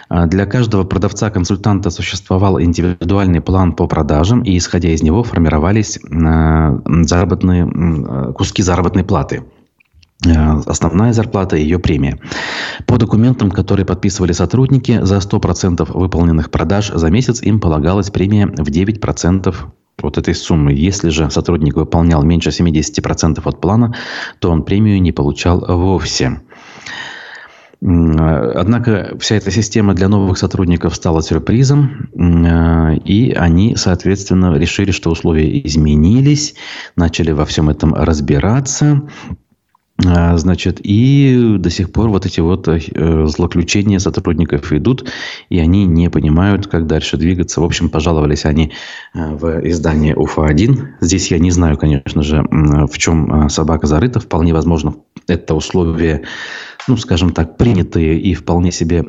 А 0.09 0.25
для 0.25 0.45
каждого 0.45 0.83
продавца-консультанта 0.83 1.89
существовал 1.89 2.59
индивидуальный 2.59 3.39
план 3.39 3.71
по 3.71 3.87
продажам, 3.87 4.41
и 4.41 4.57
исходя 4.57 4.89
из 4.89 5.01
него 5.01 5.23
формировались 5.23 5.99
а, 6.03 6.77
заработные, 6.85 8.33
куски 8.33 8.61
заработной 8.61 9.05
платы 9.05 9.45
а, 10.27 10.59
основная 10.65 11.13
зарплата 11.13 11.55
и 11.55 11.63
ее 11.63 11.79
премия. 11.79 12.19
По 12.87 12.97
документам, 12.97 13.51
которые 13.51 13.85
подписывали 13.85 14.33
сотрудники, 14.33 14.99
за 15.01 15.19
100% 15.19 15.89
выполненных 15.97 16.51
продаж 16.51 16.91
за 16.93 17.09
месяц 17.09 17.41
им 17.41 17.61
полагалась 17.61 18.09
премия 18.09 18.47
в 18.47 18.69
9% 18.69 19.55
вот 20.01 20.17
этой 20.17 20.35
суммы. 20.35 20.73
Если 20.73 21.09
же 21.09 21.29
сотрудник 21.29 21.75
выполнял 21.75 22.23
меньше 22.23 22.49
70% 22.49 23.41
от 23.43 23.61
плана, 23.61 23.95
то 24.39 24.49
он 24.49 24.63
премию 24.63 25.01
не 25.01 25.11
получал 25.11 25.63
вовсе. 25.67 26.41
Однако 27.85 29.17
вся 29.19 29.35
эта 29.35 29.51
система 29.51 29.93
для 29.93 30.07
новых 30.07 30.37
сотрудников 30.37 30.95
стала 30.95 31.21
сюрпризом, 31.21 32.09
и 33.03 33.33
они, 33.37 33.75
соответственно, 33.75 34.57
решили, 34.57 34.91
что 34.91 35.11
условия 35.11 35.61
изменились, 35.67 36.55
начали 36.95 37.31
во 37.31 37.43
всем 37.43 37.69
этом 37.69 37.93
разбираться. 37.93 39.01
А, 40.03 40.35
значит, 40.37 40.79
и 40.81 41.57
до 41.59 41.69
сих 41.69 41.91
пор 41.91 42.09
вот 42.09 42.25
эти 42.25 42.39
вот 42.39 42.67
э, 42.67 43.27
злоключения 43.27 43.99
сотрудников 43.99 44.73
идут, 44.73 45.07
и 45.49 45.59
они 45.59 45.85
не 45.85 46.09
понимают, 46.09 46.65
как 46.65 46.87
дальше 46.87 47.15
двигаться. 47.15 47.61
В 47.61 47.63
общем, 47.63 47.89
пожаловались 47.89 48.45
они 48.45 48.71
э, 49.13 49.35
в 49.35 49.67
издание 49.69 50.15
УФА-1. 50.15 50.95
Здесь 50.99 51.29
я 51.29 51.37
не 51.37 51.51
знаю, 51.51 51.77
конечно 51.77 52.23
же, 52.23 52.43
в 52.49 52.97
чем 52.97 53.45
э, 53.45 53.49
собака 53.49 53.85
зарыта. 53.85 54.19
Вполне 54.19 54.51
возможно, 54.51 54.95
это 55.27 55.53
условия, 55.53 56.23
ну, 56.87 56.97
скажем 56.97 57.29
так, 57.31 57.57
принятые 57.57 58.19
и 58.19 58.33
вполне 58.33 58.71
себе 58.71 59.01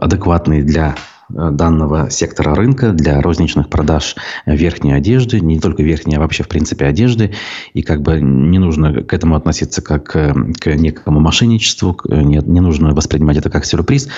адекватные 0.00 0.62
для 0.62 0.94
данного 1.32 2.10
сектора 2.10 2.54
рынка 2.54 2.92
для 2.92 3.20
розничных 3.20 3.68
продаж 3.68 4.16
верхней 4.46 4.92
одежды, 4.92 5.40
не 5.40 5.58
только 5.58 5.82
верхней, 5.82 6.16
а 6.16 6.20
вообще 6.20 6.42
в 6.42 6.48
принципе 6.48 6.86
одежды. 6.86 7.32
И 7.74 7.82
как 7.82 8.02
бы 8.02 8.20
не 8.20 8.58
нужно 8.58 9.02
к 9.02 9.12
этому 9.12 9.36
относиться 9.36 9.82
как 9.82 10.14
э, 10.16 10.34
к 10.58 10.74
некому 10.74 11.20
мошенничеству, 11.20 11.98
не, 12.08 12.40
не 12.44 12.60
нужно 12.60 12.94
воспринимать 12.94 13.36
это 13.36 13.50
как 13.50 13.64
сюрприз. 13.64 14.08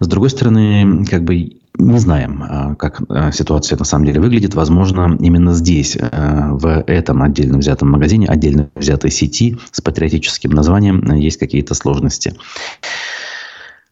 С 0.00 0.06
другой 0.06 0.30
стороны, 0.30 1.04
как 1.06 1.24
бы 1.24 1.58
не 1.78 1.98
знаем, 1.98 2.42
э, 2.42 2.74
как 2.76 3.00
ситуация 3.32 3.78
на 3.78 3.84
самом 3.84 4.06
деле 4.06 4.20
выглядит. 4.20 4.54
Возможно, 4.54 5.16
именно 5.20 5.52
здесь, 5.52 5.96
в 6.00 6.84
этом 6.86 7.22
отдельно 7.22 7.58
взятом 7.58 7.90
магазине, 7.90 8.26
отдельно 8.26 8.68
взятой 8.74 9.10
сети 9.10 9.58
с 9.70 9.80
патриотическим 9.80 10.50
названием 10.50 11.14
есть 11.14 11.38
какие-то 11.38 11.74
сложности. 11.74 12.34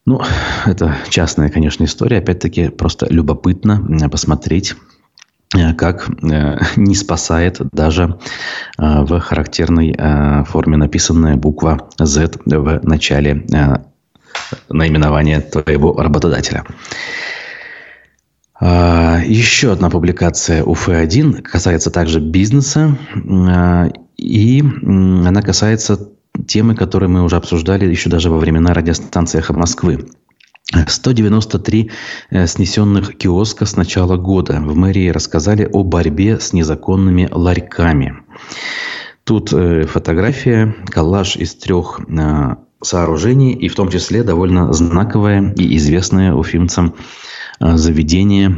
Ну, 0.07 0.21
это 0.65 0.95
частная, 1.09 1.49
конечно, 1.49 1.83
история. 1.83 2.19
Опять-таки, 2.19 2.69
просто 2.69 3.07
любопытно 3.09 4.09
посмотреть 4.09 4.73
э, 5.53 5.73
как 5.73 6.09
э, 6.23 6.59
не 6.77 6.95
спасает 6.95 7.59
даже 7.73 8.17
э, 8.77 9.01
в 9.01 9.19
характерной 9.19 9.93
форме 10.45 10.77
написанная 10.77 11.35
буква 11.35 11.89
Z 11.99 12.39
в 12.45 12.79
начале 12.83 13.45
наименования 14.69 15.41
твоего 15.41 15.93
работодателя. 16.01 16.63
А, 18.59 19.19
еще 19.25 19.73
одна 19.73 19.89
публикация 19.89 20.63
УФ-1 20.63 21.41
касается 21.41 21.91
также 21.91 22.21
бизнеса, 22.21 22.97
и 24.15 24.63
она 24.63 25.41
касается 25.41 26.16
темы, 26.45 26.75
которые 26.75 27.09
мы 27.09 27.23
уже 27.23 27.35
обсуждали 27.35 27.85
еще 27.85 28.09
даже 28.09 28.29
во 28.29 28.37
времена 28.37 28.73
радиостанции 28.73 29.39
«Эхо 29.39 29.53
Москвы». 29.53 30.07
193 30.87 31.91
э, 32.29 32.47
снесенных 32.47 33.17
киоска 33.17 33.65
с 33.65 33.77
начала 33.77 34.17
года. 34.17 34.59
В 34.59 34.75
мэрии 34.75 35.09
рассказали 35.09 35.69
о 35.71 35.83
борьбе 35.83 36.39
с 36.39 36.51
незаконными 36.53 37.29
ларьками. 37.31 38.17
Тут 39.23 39.53
э, 39.53 39.83
фотография, 39.83 40.75
коллаж 40.87 41.37
из 41.37 41.55
трех 41.55 42.01
э, 42.01 42.55
сооружений, 42.81 43.53
и 43.53 43.69
в 43.69 43.75
том 43.75 43.89
числе 43.89 44.23
довольно 44.23 44.73
знаковое 44.73 45.53
и 45.53 45.77
известное 45.77 46.33
уфимцам 46.33 46.95
заведение, 47.59 48.55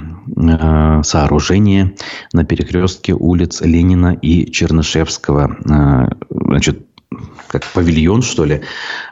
сооружение 1.04 1.96
на 2.34 2.44
перекрестке 2.44 3.14
улиц 3.14 3.62
Ленина 3.62 4.14
и 4.14 4.52
Чернышевского. 4.52 5.56
Значит, 6.30 6.89
как 7.48 7.66
павильон, 7.74 8.22
что 8.22 8.46
ли, 8.46 8.62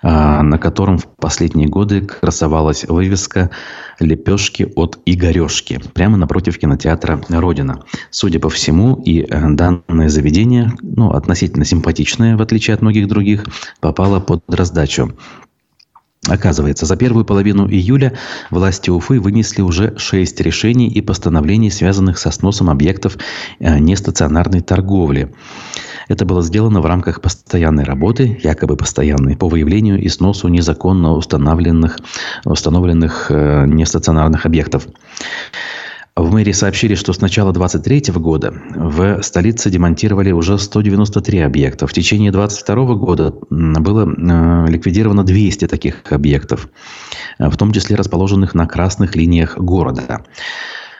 а, 0.03 0.43
на 0.43 0.57
котором 0.59 0.99
в 0.99 1.07
последние 1.07 1.67
годы 1.67 2.01
красовалась 2.01 2.85
вывеска 2.85 3.49
«Лепешки 3.99 4.71
от 4.75 4.99
Игорешки» 5.05 5.79
прямо 5.93 6.17
напротив 6.17 6.59
кинотеатра 6.59 7.19
«Родина». 7.29 7.83
Судя 8.11 8.39
по 8.39 8.49
всему, 8.49 8.95
и 8.95 9.21
э, 9.21 9.49
данное 9.49 10.09
заведение, 10.09 10.71
ну, 10.81 11.11
относительно 11.11 11.65
симпатичное, 11.65 12.37
в 12.37 12.41
отличие 12.41 12.75
от 12.75 12.81
многих 12.81 13.07
других, 13.07 13.45
попало 13.79 14.19
под 14.19 14.43
раздачу. 14.47 15.13
Оказывается, 16.27 16.85
за 16.85 16.95
первую 16.97 17.25
половину 17.25 17.67
июля 17.69 18.13
власти 18.49 18.89
Уфы 18.89 19.19
вынесли 19.19 19.61
уже 19.61 19.97
шесть 19.97 20.39
решений 20.41 20.87
и 20.87 21.01
постановлений, 21.01 21.71
связанных 21.71 22.17
со 22.17 22.31
сносом 22.31 22.69
объектов 22.69 23.17
э, 23.59 23.79
нестационарной 23.79 24.61
торговли. 24.61 25.33
Это 26.07 26.25
было 26.25 26.41
сделано 26.41 26.81
в 26.81 26.85
рамках 26.85 27.21
постоянной 27.21 27.83
работы, 27.83 28.39
якобы 28.43 28.77
постоянной, 28.77 29.35
по 29.35 29.47
выявлению 29.47 30.01
и 30.01 30.07
сносу 30.09 30.47
незаконно 30.47 31.13
установленных, 31.13 31.97
установленных 32.45 33.27
э, 33.29 33.65
нестационарных 33.65 34.45
объектов. 34.45 34.87
В 36.17 36.31
мэрии 36.31 36.51
сообщили, 36.51 36.95
что 36.95 37.13
с 37.13 37.21
начала 37.21 37.53
2023 37.53 38.19
года 38.19 38.51
в 38.73 39.21
столице 39.21 39.69
демонтировали 39.69 40.31
уже 40.31 40.57
193 40.57 41.41
объекта. 41.41 41.85
В 41.85 41.93
течение 41.93 42.31
2022 42.31 42.95
года 42.95 43.35
было 43.51 44.07
э, 44.07 44.71
ликвидировано 44.71 45.23
200 45.23 45.67
таких 45.67 46.11
объектов, 46.11 46.69
в 47.37 47.55
том 47.55 47.71
числе 47.71 47.95
расположенных 47.95 48.55
на 48.55 48.65
красных 48.65 49.15
линиях 49.15 49.59
города. 49.59 50.23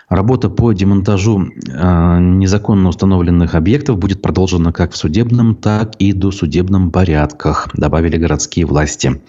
Работа 0.09 0.49
по 0.49 0.71
демонтажу 0.71 1.47
э, 1.47 2.19
незаконно 2.19 2.87
установленных 2.87 3.55
объектов 3.55 3.97
будет 3.97 4.21
продолжена 4.21 4.71
как 4.71 4.93
в 4.93 4.95
судебном, 4.95 5.53
так 5.53 5.95
и 5.99 6.13
досудебном 6.13 6.91
порядках, 6.91 7.67
добавили 7.73 8.15
городские 8.15 8.65
власти. 8.65 9.21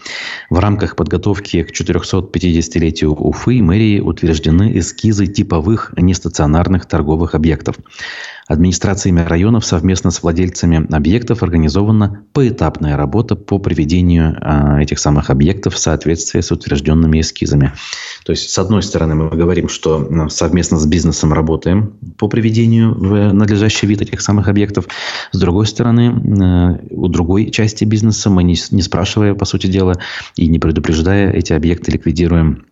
В 0.51 0.61
рамках 0.61 0.95
подготовки 0.95 1.65
к 1.65 1.73
450-летию 1.73 3.13
Уфы 3.13 3.61
мэрии 3.61 3.99
утверждены 3.99 4.79
эскизы 4.79 5.27
типовых 5.27 5.95
нестационарных 5.97 6.87
торговых 6.87 7.35
объектов. 7.35 7.75
Администрациями 8.49 9.21
районов 9.21 9.67
совместно 9.67 10.11
с 10.11 10.23
владельцами 10.23 10.87
объектов 10.91 11.43
организована 11.43 12.25
поэтапная 12.33 12.97
работа 12.97 13.37
по 13.37 13.59
приведению 13.59 14.39
а, 14.41 14.81
этих 14.81 14.99
самых 14.99 15.29
объектов 15.29 15.75
в 15.75 15.79
соответствии 15.79 16.41
с 16.41 16.51
утвержденными 16.51 17.21
эскизами. 17.21 17.75
То 18.25 18.33
есть, 18.33 18.49
с 18.49 18.59
одной 18.59 18.83
стороны, 18.83 19.15
мы 19.15 19.29
говорим, 19.29 19.69
что 19.69 20.29
совместно 20.31 20.79
с 20.79 20.87
бизнесом 20.87 21.35
работаем 21.35 21.99
по 22.17 22.27
приведению 22.29 22.95
в 22.95 23.35
надлежащий 23.35 23.87
вид 23.87 24.01
этих 24.01 24.23
самых 24.23 24.49
объектов. 24.49 24.89
С 25.31 25.39
другой 25.39 25.67
стороны, 25.67 26.81
э, 26.81 26.87
у 26.91 27.09
другой 27.09 27.51
части 27.51 27.85
бизнеса 27.85 28.31
мы, 28.31 28.45
не 28.45 28.83
спрашивая, 28.83 29.35
по 29.35 29.45
сути 29.45 29.67
дела, 29.67 29.97
и 30.37 30.47
не 30.47 30.59
предупреждая, 30.59 31.33
эти 31.33 31.53
объекты 31.53 31.93
ликвидируем. 31.93 32.65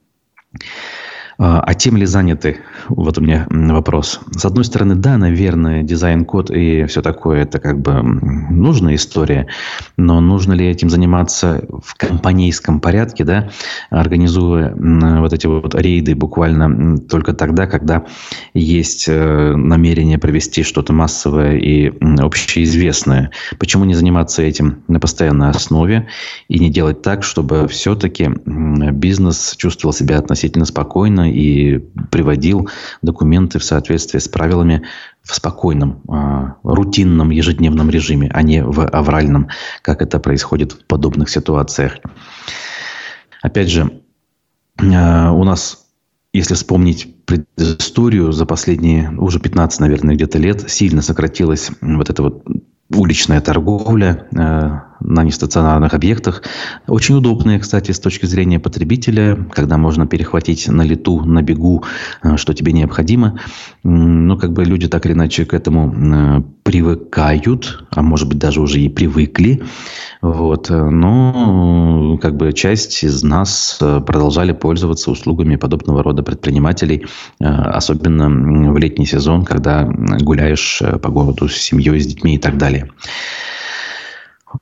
А, 1.38 1.60
а 1.60 1.74
тем 1.74 1.96
ли 1.96 2.06
заняты? 2.06 2.58
Вот 2.88 3.18
у 3.18 3.20
меня 3.20 3.46
вопрос. 3.50 4.20
С 4.30 4.44
одной 4.44 4.64
стороны, 4.64 4.94
да, 4.94 5.18
наверное, 5.18 5.82
дизайн-код 5.82 6.50
и 6.50 6.86
все 6.86 7.02
такое, 7.02 7.42
это 7.42 7.58
как 7.58 7.80
бы 7.80 8.02
нужная 8.02 8.94
история, 8.94 9.46
но 9.98 10.20
нужно 10.20 10.54
ли 10.54 10.66
этим 10.66 10.88
заниматься 10.88 11.64
в 11.68 11.94
компанейском 11.96 12.80
порядке, 12.80 13.24
да, 13.24 13.50
организуя 13.90 14.74
вот 14.76 15.32
эти 15.32 15.46
вот 15.46 15.74
рейды 15.74 16.14
буквально 16.14 16.98
только 16.98 17.34
тогда, 17.34 17.66
когда 17.66 18.04
есть 18.54 19.06
э, 19.08 19.54
намерение 19.56 20.18
провести 20.18 20.62
что-то 20.62 20.92
массовое 20.92 21.58
и 21.58 21.92
общеизвестное. 22.18 23.30
Почему 23.58 23.84
не 23.84 23.94
заниматься 23.94 24.42
этим 24.42 24.82
на 24.88 25.00
постоянной 25.00 25.50
основе 25.50 26.08
и 26.48 26.58
не 26.58 26.70
делать 26.70 27.02
так, 27.02 27.24
чтобы 27.24 27.68
все-таки 27.68 28.30
бизнес 28.46 29.54
чувствовал 29.58 29.92
себя 29.92 30.18
относительно 30.18 30.64
спокойно 30.64 31.25
и 31.32 31.78
приводил 32.10 32.68
документы 33.02 33.58
в 33.58 33.64
соответствии 33.64 34.18
с 34.18 34.28
правилами 34.28 34.82
в 35.22 35.34
спокойном, 35.34 36.02
а, 36.08 36.56
рутинном, 36.62 37.30
ежедневном 37.30 37.90
режиме, 37.90 38.30
а 38.32 38.42
не 38.42 38.62
в 38.62 38.86
авральном, 38.86 39.48
как 39.82 40.02
это 40.02 40.18
происходит 40.20 40.72
в 40.72 40.84
подобных 40.84 41.28
ситуациях. 41.30 41.98
Опять 43.42 43.70
же, 43.70 44.02
а, 44.78 45.32
у 45.32 45.44
нас 45.44 45.86
если 46.36 46.52
вспомнить 46.52 47.24
предысторию 47.24 48.30
за 48.30 48.44
последние 48.44 49.10
уже 49.10 49.40
15, 49.40 49.80
наверное, 49.80 50.14
где-то 50.16 50.36
лет, 50.36 50.70
сильно 50.70 51.00
сократилась 51.00 51.70
вот 51.80 52.10
эта 52.10 52.22
вот 52.22 52.44
уличная 52.90 53.40
торговля, 53.40 54.26
э, 54.36 54.80
на 55.00 55.22
нестационарных 55.22 55.94
объектах. 55.94 56.42
Очень 56.86 57.16
удобные, 57.16 57.58
кстати, 57.58 57.92
с 57.92 58.00
точки 58.00 58.26
зрения 58.26 58.58
потребителя, 58.58 59.36
когда 59.52 59.76
можно 59.76 60.06
перехватить 60.06 60.68
на 60.68 60.82
лету, 60.82 61.24
на 61.24 61.42
бегу, 61.42 61.84
э, 62.22 62.36
что 62.36 62.54
тебе 62.54 62.72
необходимо. 62.72 63.38
Но 63.82 64.36
как 64.36 64.52
бы 64.52 64.64
люди 64.64 64.88
так 64.88 65.06
или 65.06 65.12
иначе 65.12 65.44
к 65.44 65.54
этому 65.54 65.92
э, 65.92 66.42
привыкают, 66.62 67.84
а 67.90 68.02
может 68.02 68.28
быть 68.28 68.38
даже 68.38 68.60
уже 68.60 68.80
и 68.80 68.88
привыкли. 68.88 69.62
Вот. 70.22 70.70
Но 70.70 72.18
как 72.20 72.36
бы 72.36 72.52
часть 72.52 73.04
из 73.04 73.22
нас 73.22 73.78
э, 73.80 74.00
продолжали 74.00 74.52
пользоваться 74.52 75.10
услугами 75.10 75.56
подобного 75.56 76.02
рода 76.02 76.22
предпринимателей, 76.22 77.06
особенно 77.38 78.28
в 78.72 78.78
летний 78.78 79.06
сезон, 79.06 79.44
когда 79.44 79.84
гуляешь 79.84 80.82
по 81.02 81.10
городу 81.10 81.48
с 81.48 81.56
семьей, 81.56 82.00
с 82.00 82.06
детьми 82.06 82.34
и 82.34 82.38
так 82.38 82.56
далее. 82.58 82.90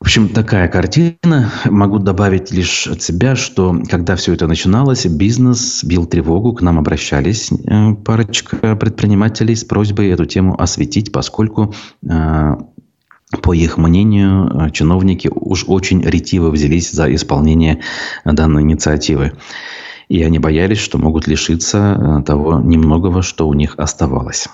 В 0.00 0.04
общем, 0.04 0.28
такая 0.28 0.68
картина. 0.68 1.50
Могу 1.66 1.98
добавить 1.98 2.50
лишь 2.50 2.86
от 2.86 3.02
себя, 3.02 3.36
что 3.36 3.80
когда 3.88 4.16
все 4.16 4.32
это 4.32 4.46
начиналось, 4.46 5.06
бизнес 5.06 5.84
бил 5.84 6.06
тревогу, 6.06 6.52
к 6.52 6.62
нам 6.62 6.78
обращались 6.78 7.52
э, 7.52 7.94
парочка 7.94 8.76
предпринимателей 8.76 9.54
с 9.54 9.64
просьбой 9.64 10.08
эту 10.08 10.24
тему 10.24 10.60
осветить, 10.60 11.12
поскольку 11.12 11.74
э, 12.08 12.56
по 13.42 13.54
их 13.54 13.78
мнению, 13.78 14.66
э, 14.66 14.70
чиновники 14.70 15.30
уж 15.32 15.64
очень 15.66 16.02
ретиво 16.02 16.50
взялись 16.50 16.90
за 16.90 17.14
исполнение 17.14 17.80
данной 18.24 18.62
инициативы. 18.62 19.32
И 20.08 20.22
они 20.22 20.38
боялись, 20.38 20.78
что 20.78 20.98
могут 20.98 21.26
лишиться 21.28 22.22
того 22.26 22.60
немногого, 22.60 23.22
что 23.22 23.48
у 23.48 23.54
них 23.54 23.74
оставалось. 23.78 24.48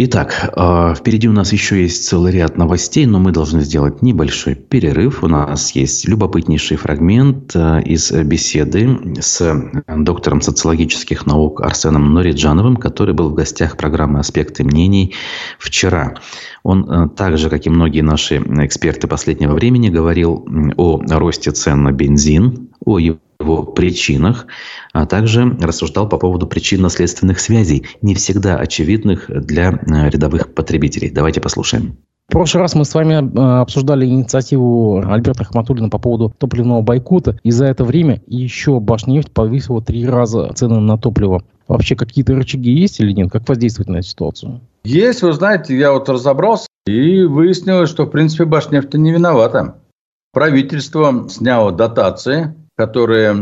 Итак, 0.00 0.52
а, 0.54 0.94
впереди 0.94 1.28
у 1.28 1.32
нас 1.32 1.52
еще 1.52 1.82
есть 1.82 2.06
целый 2.06 2.30
ряд 2.30 2.56
новостей, 2.56 3.04
но 3.04 3.18
мы 3.18 3.32
должны 3.32 3.62
сделать 3.62 4.00
небольшой 4.00 4.54
перерыв. 4.54 5.24
У 5.24 5.26
нас 5.26 5.72
есть 5.72 6.06
любопытнейший 6.06 6.76
фрагмент 6.76 7.50
а, 7.56 7.80
из 7.80 8.12
беседы 8.12 8.96
с 9.20 9.60
доктором 9.88 10.40
социологических 10.40 11.26
наук 11.26 11.62
Арсеном 11.62 12.14
Нориджановым, 12.14 12.76
который 12.76 13.12
был 13.12 13.30
в 13.30 13.34
гостях 13.34 13.76
программы 13.76 14.20
«Аспекты 14.20 14.62
мнений» 14.62 15.16
вчера. 15.58 16.14
Он, 16.62 16.88
а, 16.88 17.08
так 17.08 17.36
же, 17.36 17.50
как 17.50 17.66
и 17.66 17.70
многие 17.70 18.02
наши 18.02 18.36
эксперты 18.36 19.08
последнего 19.08 19.54
времени, 19.54 19.88
говорил 19.88 20.46
о 20.76 21.00
росте 21.08 21.50
цен 21.50 21.82
на 21.82 21.90
бензин, 21.90 22.68
о 22.84 22.98
его 22.98 23.18
причинах, 23.74 24.46
а 24.92 25.06
также 25.06 25.56
рассуждал 25.60 26.08
по 26.08 26.18
поводу 26.18 26.46
причинно-следственных 26.46 27.40
связей, 27.40 27.86
не 28.02 28.14
всегда 28.14 28.56
очевидных 28.56 29.26
для 29.28 29.70
э, 29.70 30.10
рядовых 30.10 30.54
потребителей. 30.54 31.10
Давайте 31.10 31.40
послушаем. 31.40 31.96
В 32.28 32.32
прошлый 32.32 32.60
раз 32.60 32.74
мы 32.74 32.84
с 32.84 32.92
вами 32.92 33.14
э, 33.14 33.60
обсуждали 33.60 34.04
инициативу 34.04 34.98
Альберта 34.98 35.44
Хматулина 35.44 35.88
по 35.88 35.98
поводу 35.98 36.34
топливного 36.36 36.82
бойкота. 36.82 37.38
И 37.42 37.50
за 37.50 37.64
это 37.64 37.84
время 37.84 38.20
еще 38.26 38.80
Башнефть 38.80 39.32
повысила 39.32 39.80
три 39.80 40.06
раза 40.06 40.52
цены 40.54 40.78
на 40.78 40.98
топливо. 40.98 41.42
Вообще 41.68 41.96
какие-то 41.96 42.34
рычаги 42.34 42.70
есть 42.70 43.00
или 43.00 43.12
нет? 43.12 43.30
Как 43.30 43.48
воздействовать 43.48 43.88
на 43.88 43.96
эту 43.96 44.08
ситуацию? 44.08 44.60
Есть, 44.84 45.22
вы 45.22 45.32
знаете, 45.32 45.78
я 45.78 45.92
вот 45.92 46.08
разобрался 46.10 46.66
и 46.86 47.22
выяснилось, 47.22 47.88
что, 47.88 48.04
в 48.04 48.10
принципе, 48.10 48.44
Башнефть 48.44 48.92
не 48.92 49.10
виновата. 49.10 49.76
Правительство 50.34 51.26
сняло 51.30 51.72
дотации 51.72 52.54
которые 52.78 53.32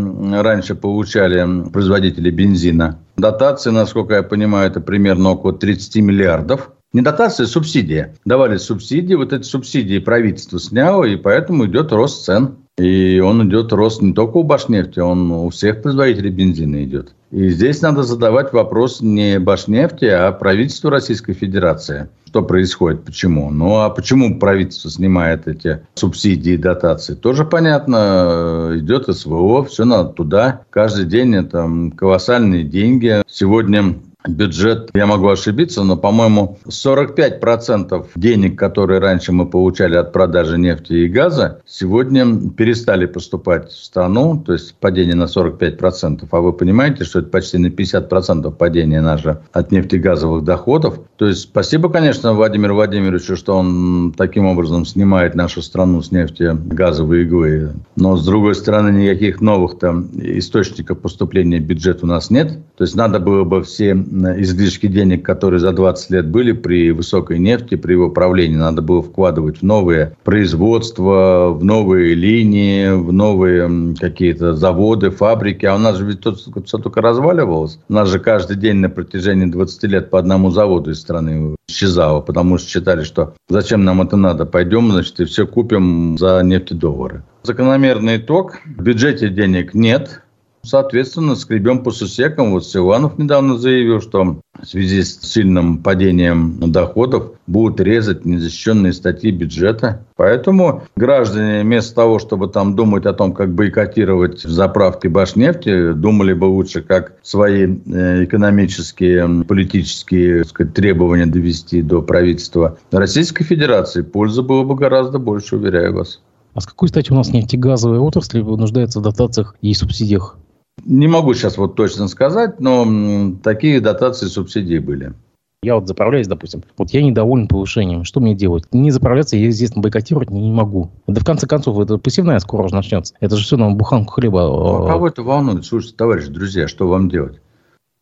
раньше 0.40 0.75
получали 0.75 1.68
производители 1.68 2.31
бензина. 2.31 2.99
Дотации, 3.18 3.70
насколько 3.70 4.14
я 4.14 4.22
понимаю, 4.22 4.70
это 4.70 4.81
примерно 4.81 5.33
около 5.33 5.53
30 5.53 5.96
миллиардов. 5.96 6.72
Не 6.94 7.03
дотация, 7.03 7.44
а 7.44 7.46
субсидия. 7.46 8.14
Давали 8.25 8.57
субсидии, 8.57 9.12
вот 9.12 9.35
эти 9.35 9.42
субсидии 9.42 9.99
правительство 9.99 10.59
сняло, 10.59 11.05
и 11.05 11.16
поэтому 11.16 11.66
идет 11.66 11.92
рост 11.92 12.25
цен. 12.25 12.57
И 12.78 13.20
он 13.20 13.48
идет, 13.48 13.72
рост 13.72 14.02
не 14.02 14.12
только 14.12 14.36
у 14.36 14.42
Башнефти, 14.42 15.00
он 15.00 15.30
у 15.32 15.48
всех 15.48 15.80
производителей 15.80 16.30
бензина 16.30 16.84
идет. 16.84 17.14
И 17.30 17.48
здесь 17.48 17.80
надо 17.80 18.02
задавать 18.02 18.52
вопрос 18.52 19.00
не 19.00 19.38
Башнефти, 19.38 20.04
а 20.04 20.30
правительству 20.32 20.90
Российской 20.90 21.32
Федерации. 21.32 22.08
Что 22.26 22.42
происходит, 22.42 23.02
почему? 23.02 23.50
Ну, 23.50 23.78
а 23.78 23.88
почему 23.88 24.38
правительство 24.38 24.90
снимает 24.90 25.48
эти 25.48 25.80
субсидии 25.94 26.52
и 26.52 26.58
дотации? 26.58 27.14
Тоже 27.14 27.46
понятно, 27.46 28.72
идет 28.74 29.06
СВО, 29.06 29.64
все 29.64 29.86
надо 29.86 30.10
туда. 30.10 30.60
Каждый 30.68 31.06
день 31.06 31.34
это 31.34 31.66
колоссальные 31.96 32.64
деньги. 32.64 33.22
Сегодня 33.26 33.94
бюджет, 34.28 34.90
я 34.94 35.06
могу 35.06 35.28
ошибиться, 35.28 35.82
но, 35.82 35.96
по-моему, 35.96 36.58
45% 36.66 38.06
денег, 38.16 38.58
которые 38.58 39.00
раньше 39.00 39.32
мы 39.32 39.46
получали 39.46 39.96
от 39.96 40.12
продажи 40.12 40.58
нефти 40.58 40.92
и 40.92 41.08
газа, 41.08 41.60
сегодня 41.66 42.50
перестали 42.50 43.06
поступать 43.06 43.70
в 43.70 43.84
страну, 43.84 44.42
то 44.44 44.52
есть 44.52 44.74
падение 44.76 45.14
на 45.14 45.24
45%. 45.24 46.26
А 46.30 46.40
вы 46.40 46.52
понимаете, 46.52 47.04
что 47.04 47.20
это 47.20 47.28
почти 47.28 47.58
на 47.58 47.68
50% 47.68 48.50
падение 48.52 49.00
наше 49.00 49.38
от 49.52 49.72
нефтегазовых 49.72 50.44
доходов. 50.44 51.00
То 51.16 51.26
есть 51.26 51.42
спасибо, 51.42 51.88
конечно, 51.88 52.32
Владимиру 52.32 52.74
Владимировичу, 52.74 53.36
что 53.36 53.56
он 53.56 54.14
таким 54.16 54.46
образом 54.46 54.84
снимает 54.84 55.34
нашу 55.34 55.62
страну 55.62 56.02
с 56.02 56.12
нефти 56.12 56.50
газовые 56.54 57.24
иглы. 57.24 57.72
Но, 57.96 58.16
с 58.16 58.24
другой 58.24 58.54
стороны, 58.54 58.90
никаких 58.90 59.40
новых 59.40 59.78
там 59.78 60.08
источников 60.14 60.98
поступления 61.00 61.58
в 61.58 61.64
бюджет 61.64 62.02
у 62.02 62.06
нас 62.06 62.30
нет. 62.30 62.58
То 62.76 62.84
есть 62.84 62.94
надо 62.94 63.18
было 63.18 63.44
бы 63.44 63.62
все 63.62 63.94
излишки 64.40 64.87
денег, 64.87 65.24
которые 65.24 65.61
за 65.61 65.72
20 65.72 66.11
лет 66.11 66.29
были 66.29 66.52
при 66.52 66.90
высокой 66.90 67.38
нефти, 67.38 67.74
при 67.76 67.92
его 67.92 68.11
правлении, 68.11 68.57
надо 68.57 68.83
было 68.83 69.02
вкладывать 69.02 69.59
в 69.59 69.62
новые 69.62 70.16
производства, 70.24 71.50
в 71.50 71.64
новые 71.64 72.14
линии, 72.14 72.90
в 72.90 73.12
новые 73.12 73.94
какие-то 73.98 74.55
заводы, 74.55 75.11
фабрики. 75.11 75.66
А 75.66 75.74
у 75.74 75.79
нас 75.79 75.96
же 75.96 76.07
ведь 76.07 76.20
тут 76.20 76.38
все 76.66 76.79
только 76.79 77.00
разваливалось. 77.00 77.79
У 77.88 77.92
нас 77.92 78.09
же 78.09 78.18
каждый 78.18 78.57
день 78.57 78.76
на 78.76 78.88
протяжении 78.88 79.46
20 79.46 79.83
лет 79.85 80.11
по 80.11 80.18
одному 80.18 80.50
заводу 80.50 80.90
из 80.90 81.00
страны 81.00 81.57
исчезало, 81.68 82.20
потому 82.20 82.59
что 82.59 82.68
считали, 82.68 83.02
что 83.02 83.35
зачем 83.48 83.85
нам 83.85 84.02
это 84.02 84.16
надо, 84.16 84.46
пойдем, 84.46 84.92
значит, 84.92 85.20
и 85.20 85.24
все 85.24 85.46
купим 85.46 86.16
за 86.18 86.42
нефтедоллары. 86.42 87.22
Закономерный 87.42 88.16
итог. 88.16 88.59
В 88.64 88.83
бюджете 88.83 89.29
денег 89.29 89.74
нет, 89.74 90.22
Соответственно, 90.66 91.37
скребем 91.37 91.85
по 91.85 91.92
сусекам. 91.92 92.50
Вот 92.50 92.66
Силанов 92.66 93.18
недавно 93.18 93.57
заявил, 93.57 94.00
что 94.00 94.40
в 94.61 94.66
связи 94.66 95.05
с 95.05 95.20
сильным 95.20 95.79
падением 95.79 96.59
доходов 96.72 97.35
будут 97.46 97.81
резать 97.81 98.24
незащищенные 98.24 98.92
статьи 98.92 99.31
бюджета. 99.31 100.05
Поэтому 100.16 100.83
граждане 100.96 101.62
вместо 101.62 101.94
того, 101.94 102.18
чтобы 102.18 102.48
там 102.48 102.74
думать 102.74 103.07
о 103.07 103.12
том, 103.12 103.33
как 103.33 103.55
бойкотировать 103.55 104.40
заправки 104.40 105.07
Башнефти, 105.07 105.92
думали 105.92 106.33
бы 106.33 106.46
лучше, 106.46 106.83
как 106.83 107.12
свои 107.22 107.68
э, 107.68 108.24
экономические, 108.24 109.44
политические 109.44 110.44
сказать, 110.44 110.74
требования 110.74 111.26
довести 111.26 111.81
до 111.81 112.02
правительства 112.02 112.76
Российской 112.90 113.44
Федерации. 113.44 114.02
Пользы 114.02 114.42
было 114.42 114.64
бы 114.64 114.74
гораздо 114.74 115.20
больше, 115.20 115.57
уверяю 115.57 115.94
вас. 115.94 116.20
А 116.55 116.61
с 116.61 116.66
какой 116.66 116.88
стати 116.88 117.12
у 117.12 117.14
нас 117.14 117.29
нефтегазовая 117.33 118.00
отрасль 118.00 118.42
нуждается 118.42 118.98
в 118.98 119.02
дотациях 119.02 119.55
и 119.61 119.72
субсидиях? 119.74 120.38
Не 120.84 121.08
могу 121.08 121.34
сейчас 121.34 121.56
вот 121.56 121.74
точно 121.74 122.08
сказать, 122.08 122.60
но 122.60 123.32
такие 123.42 123.80
дотации 123.80 124.26
субсидии 124.26 124.78
были. 124.78 125.14
Я 125.62 125.74
вот 125.74 125.88
заправляюсь, 125.88 126.28
допустим, 126.28 126.62
вот 126.76 126.90
я 126.90 127.02
недоволен 127.02 127.48
повышением. 127.48 128.04
Что 128.04 128.20
мне 128.20 128.34
делать? 128.34 128.64
Не 128.72 128.90
заправляться, 128.90 129.36
я, 129.36 129.46
естественно, 129.46 129.82
бойкотировать 129.82 130.30
не 130.30 130.52
могу. 130.52 130.90
Да 131.06 131.20
в 131.20 131.24
конце 131.24 131.46
концов, 131.48 131.78
это 131.80 131.98
посевная 131.98 132.38
скоро 132.38 132.64
уже 132.64 132.74
начнется. 132.74 133.14
Это 133.20 133.36
же 133.36 133.44
все 133.44 133.56
нам 133.56 133.76
буханку 133.76 134.12
хлеба. 134.12 134.42
Ну, 134.42 134.84
а 134.84 134.86
кого 134.86 135.08
это 135.08 135.22
волнует? 135.22 135.64
Слушайте, 135.64 135.96
товарищи, 135.96 136.28
друзья, 136.28 136.68
что 136.68 136.86
вам 136.86 137.08
делать? 137.08 137.40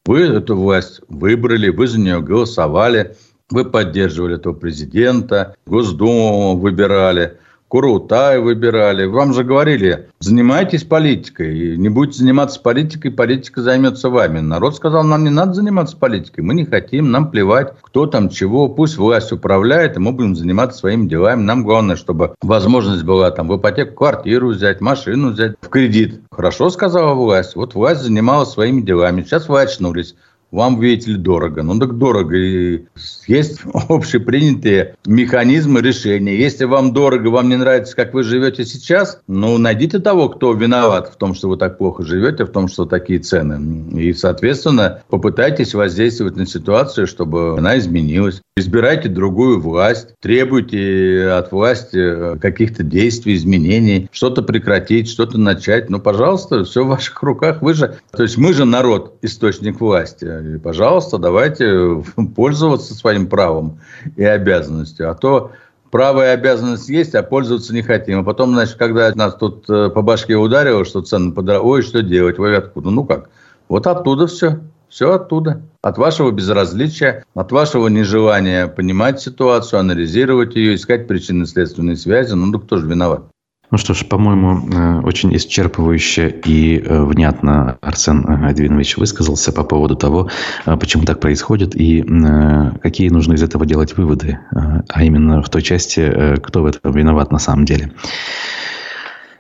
Вы 0.04 0.22
эту 0.22 0.56
власть 0.56 1.00
выбрали, 1.08 1.70
вы 1.70 1.87
за 1.87 1.98
нее 1.98 2.20
голосовали, 2.20 3.16
вы 3.50 3.64
поддерживали 3.64 4.34
этого 4.34 4.52
президента, 4.52 5.56
Госдуму 5.64 6.56
выбирали. 6.56 7.38
Курутай 7.74 8.38
выбирали. 8.38 9.04
Вам 9.04 9.34
же 9.34 9.42
говорили, 9.42 10.06
занимайтесь 10.20 10.84
политикой. 10.84 11.76
Не 11.76 11.88
будете 11.88 12.18
заниматься 12.18 12.60
политикой, 12.60 13.10
политика 13.10 13.62
займется 13.62 14.10
вами. 14.10 14.38
Народ 14.38 14.76
сказал, 14.76 15.02
нам 15.02 15.24
не 15.24 15.30
надо 15.30 15.54
заниматься 15.54 15.96
политикой. 15.96 16.42
Мы 16.42 16.54
не 16.54 16.66
хотим, 16.66 17.10
нам 17.10 17.32
плевать, 17.32 17.74
кто 17.82 18.06
там 18.06 18.28
чего. 18.28 18.68
Пусть 18.68 18.96
власть 18.96 19.32
управляет, 19.32 19.96
и 19.96 19.98
мы 19.98 20.12
будем 20.12 20.37
заниматься 20.37 20.78
своими 20.78 21.08
делами. 21.08 21.42
Нам 21.42 21.64
главное, 21.64 21.96
чтобы 21.96 22.37
возможность 22.42 23.02
была 23.02 23.32
там 23.32 23.48
в 23.48 23.56
ипотеку 23.56 23.94
квартиру 23.96 24.50
взять, 24.50 24.80
машину 24.80 25.32
взять 25.32 25.56
в 25.60 25.68
кредит. 25.68 26.20
Хорошо 26.30 26.70
сказала 26.70 27.14
власть. 27.14 27.56
Вот 27.56 27.74
власть 27.74 28.02
занималась 28.02 28.50
своими 28.50 28.82
делами. 28.82 29.22
Сейчас 29.22 29.48
вы 29.48 29.60
очнулись 29.60 30.14
вам, 30.54 30.78
видите 30.78 31.10
ли, 31.10 31.16
дорого. 31.16 31.62
Ну 31.62 31.78
так 31.78 31.98
дорого. 31.98 32.36
И 32.36 32.84
есть 33.26 33.60
общепринятые 33.88 34.94
механизмы 35.04 35.80
решения. 35.80 36.36
Если 36.36 36.64
вам 36.64 36.92
дорого, 36.92 37.28
вам 37.28 37.48
не 37.48 37.56
нравится, 37.56 37.96
как 37.96 38.14
вы 38.14 38.22
живете 38.22 38.64
сейчас, 38.64 39.20
ну, 39.26 39.58
найдите 39.58 39.98
того, 39.98 40.28
кто 40.28 40.52
виноват 40.52 41.08
в 41.08 41.16
том, 41.16 41.34
что 41.34 41.48
вы 41.48 41.56
так 41.56 41.76
плохо 41.76 42.04
живете, 42.04 42.44
в 42.44 42.50
том, 42.50 42.68
что 42.68 42.84
такие 42.84 43.18
цены. 43.18 44.00
И, 44.00 44.12
соответственно, 44.12 45.02
попытайтесь 45.08 45.74
воздействовать 45.74 46.36
на 46.36 46.46
ситуацию, 46.46 47.08
чтобы 47.08 47.58
она 47.58 47.76
изменилась. 47.78 48.40
Избирайте 48.56 49.08
другую 49.08 49.60
власть, 49.60 50.14
требуйте 50.20 51.30
от 51.30 51.50
власти 51.50 52.38
каких-то 52.38 52.84
действий, 52.84 53.34
изменений, 53.34 54.08
что-то 54.12 54.42
прекратить, 54.42 55.08
что-то 55.08 55.38
начать. 55.38 55.90
Ну, 55.90 55.98
пожалуйста, 55.98 56.62
все 56.62 56.84
в 56.84 56.88
ваших 56.88 57.20
руках. 57.24 57.60
Вы 57.62 57.74
же, 57.74 57.98
то 58.12 58.22
есть 58.22 58.38
мы 58.38 58.52
же 58.52 58.64
народ, 58.64 59.18
источник 59.22 59.80
власти. 59.80 60.43
Пожалуйста, 60.62 61.18
давайте 61.18 62.02
пользоваться 62.35 62.94
своим 62.94 63.26
правом 63.26 63.80
и 64.16 64.24
обязанностью. 64.24 65.11
А 65.11 65.14
то 65.14 65.52
право 65.90 66.24
и 66.24 66.30
обязанность 66.30 66.88
есть, 66.88 67.14
а 67.14 67.22
пользоваться 67.22 67.72
не 67.72 67.83
хотим. 67.83 68.20
А 68.20 68.24
потом, 68.24 68.54
значит, 68.54 68.76
когда 68.76 69.12
нас 69.14 69.35
тут 69.37 69.68
э, 69.70 69.90
по 69.90 70.02
башке 70.02 70.35
ударило, 70.35 70.85
что 70.85 71.02
цены 71.02 71.33
подорожали, 71.33 71.68
ой, 71.68 71.83
что 71.83 72.02
делать, 72.02 72.38
вы 72.38 72.57
откуда? 72.57 72.90
Ну 72.90 73.04
как? 73.04 73.30
Вот 73.68 73.87
оттуда 73.87 74.26
все. 74.26 74.61
Все 74.88 75.12
оттуда. 75.12 75.62
От 75.83 75.98
вашего 75.98 76.30
безразличия, 76.30 77.24
от 77.35 77.50
вашего 77.50 77.88
нежелания 77.88 78.68
понимать 78.68 79.20
ситуацию, 79.20 79.80
анализировать 79.80 80.54
ее, 80.54 80.76
искать 80.76 81.09
причинно-следственные 81.09 81.96
связи. 81.96 82.33
Ну, 82.35 82.52
да 82.52 82.59
кто 82.59 82.76
же 82.76 82.87
виноват? 82.87 83.24
Ну 83.74 83.78
что 83.78 83.92
ж, 83.92 84.04
по-моему, 84.04 84.68
э, 84.72 85.00
очень 85.00 85.34
исчерпывающе 85.34 86.42
и 86.46 86.78
э, 86.78 87.02
внятно 87.02 87.76
Арсен 87.80 88.24
Эдвинович 88.24 88.98
высказался 88.98 89.50
по 89.50 89.64
поводу 89.64 89.96
того, 89.96 90.28
э, 90.64 90.76
почему 90.76 91.02
так 91.04 91.18
происходит 91.18 91.74
и 91.74 92.04
какие 92.80 93.08
нужно 93.08 93.32
из 93.32 93.42
этого 93.42 93.66
делать 93.66 93.96
выводы, 93.96 94.38
а 94.52 95.02
именно 95.02 95.42
в 95.42 95.48
той 95.48 95.62
части, 95.62 96.37
кто 96.40 96.62
в 96.62 96.66
этом 96.66 96.92
виноват 96.92 97.32
на 97.32 97.40
самом 97.40 97.64
деле. 97.64 97.90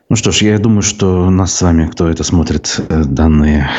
Ну 0.08 0.16
что 0.16 0.32
ж, 0.32 0.42
я 0.42 0.58
думаю, 0.58 0.82
что 0.82 1.30
нас 1.30 1.54
с 1.54 1.62
вами, 1.62 1.86
кто 1.86 2.08
это 2.08 2.24
смотрит, 2.24 2.80
данные 2.88 3.70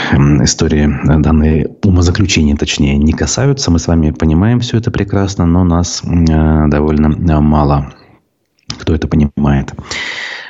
истории, 0.42 0.90
данные 1.20 1.76
умозаключения, 1.84 2.56
точнее, 2.56 2.96
не 2.96 3.12
касаются. 3.12 3.72
Мы 3.72 3.80
с 3.80 3.88
вами 3.88 4.12
понимаем 4.12 4.62
все 4.62 4.78
это 4.78 4.90
прекрасно, 4.90 5.46
но 5.46 5.66
нас 5.66 6.02
довольно 6.02 7.42
мало 7.42 7.92
кто 8.80 8.94
это 8.96 9.08
понимает. 9.08 9.74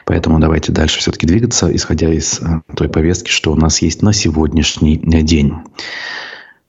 Поэтому 0.05 0.39
давайте 0.39 0.71
дальше 0.71 0.99
все-таки 0.99 1.27
двигаться, 1.27 1.73
исходя 1.75 2.11
из 2.11 2.39
э, 2.39 2.61
той 2.75 2.89
повестки, 2.89 3.29
что 3.29 3.51
у 3.51 3.55
нас 3.55 3.81
есть 3.81 4.01
на 4.01 4.13
сегодняшний 4.13 4.97
день. 4.97 5.53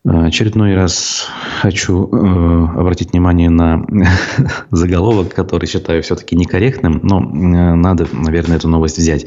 Э, 0.06 0.26
очередной 0.26 0.74
раз 0.74 1.26
хочу 1.60 2.08
э, 2.10 2.78
обратить 2.78 3.12
внимание 3.12 3.50
на 3.50 3.84
заголовок, 4.70 5.34
который 5.34 5.66
считаю 5.66 6.02
все-таки 6.02 6.36
некорректным, 6.36 7.00
но 7.02 7.20
э, 7.20 7.74
надо, 7.74 8.06
наверное, 8.12 8.56
эту 8.56 8.68
новость 8.68 8.98
взять. 8.98 9.26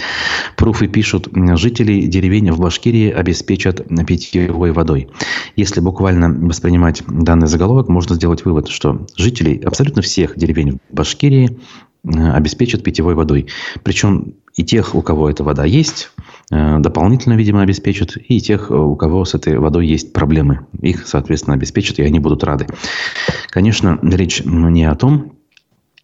Пруфы 0.56 0.88
пишут, 0.88 1.28
жителей 1.34 2.08
деревень 2.08 2.52
в 2.52 2.60
Башкирии 2.60 3.12
обеспечат 3.12 3.86
питьевой 4.08 4.72
водой. 4.72 5.10
Если 5.56 5.82
буквально 5.82 6.30
воспринимать 6.48 7.04
данный 7.08 7.48
заголовок, 7.48 7.90
можно 7.90 8.16
сделать 8.16 8.46
вывод, 8.46 8.70
что 8.70 9.06
жителей 9.18 9.62
абсолютно 9.66 10.02
всех 10.02 10.38
деревень 10.38 10.80
в 10.90 10.96
Башкирии 10.96 11.60
Э, 11.60 11.89
обеспечат 12.04 12.84
питьевой 12.84 13.16
водой. 13.16 13.48
Причем 13.84 14.36
и 14.56 14.64
тех, 14.64 14.96
у 14.96 15.02
кого 15.02 15.30
эта 15.30 15.44
вода 15.44 15.66
есть, 15.66 16.12
э, 16.52 16.80
дополнительно, 16.80 17.34
видимо, 17.34 17.62
обеспечат, 17.62 18.18
и 18.18 18.40
тех, 18.42 18.72
у 18.72 18.96
кого 18.96 19.26
с 19.26 19.34
этой 19.36 19.58
водой 19.58 19.88
есть 19.88 20.14
проблемы. 20.14 20.68
Их, 20.82 21.08
соответственно, 21.08 21.56
обеспечат, 21.56 22.00
и 22.00 22.04
они 22.04 22.20
будут 22.20 22.44
рады. 22.44 22.68
Конечно, 23.50 24.00
речь 24.02 24.42
не 24.44 24.86
о 24.86 24.96
том, 24.96 25.38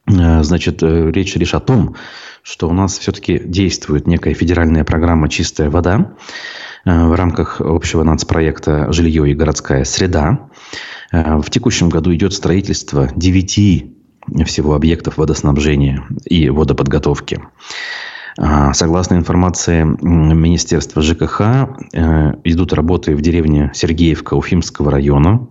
э, 0.07 0.43
значит, 0.43 0.83
речь 0.83 1.35
лишь 1.35 1.53
о 1.53 1.59
том, 1.59 1.95
что 2.43 2.69
у 2.69 2.73
нас 2.73 2.97
все-таки 2.99 3.39
действует 3.39 4.05
некая 4.07 4.33
федеральная 4.33 4.83
программа 4.83 5.29
«Чистая 5.29 5.69
вода» 5.69 6.13
в 6.85 7.15
рамках 7.15 7.61
общего 7.61 8.03
нацпроекта 8.03 8.91
«Жилье 8.93 9.27
и 9.31 9.33
городская 9.33 9.83
среда». 9.85 10.51
В 11.11 11.49
текущем 11.49 11.89
году 11.89 12.13
идет 12.13 12.33
строительство 12.33 13.09
девяти 13.15 13.94
всего 14.45 14.75
объектов 14.75 15.17
водоснабжения 15.17 16.03
и 16.25 16.49
водоподготовки. 16.49 17.41
А, 18.37 18.73
согласно 18.73 19.15
информации 19.15 19.83
Министерства 19.83 21.01
ЖКХ, 21.01 21.41
э, 21.93 22.33
идут 22.43 22.73
работы 22.73 23.15
в 23.15 23.21
деревне 23.21 23.71
Сергеевка 23.73 24.33
Уфимского 24.33 24.91
района. 24.91 25.47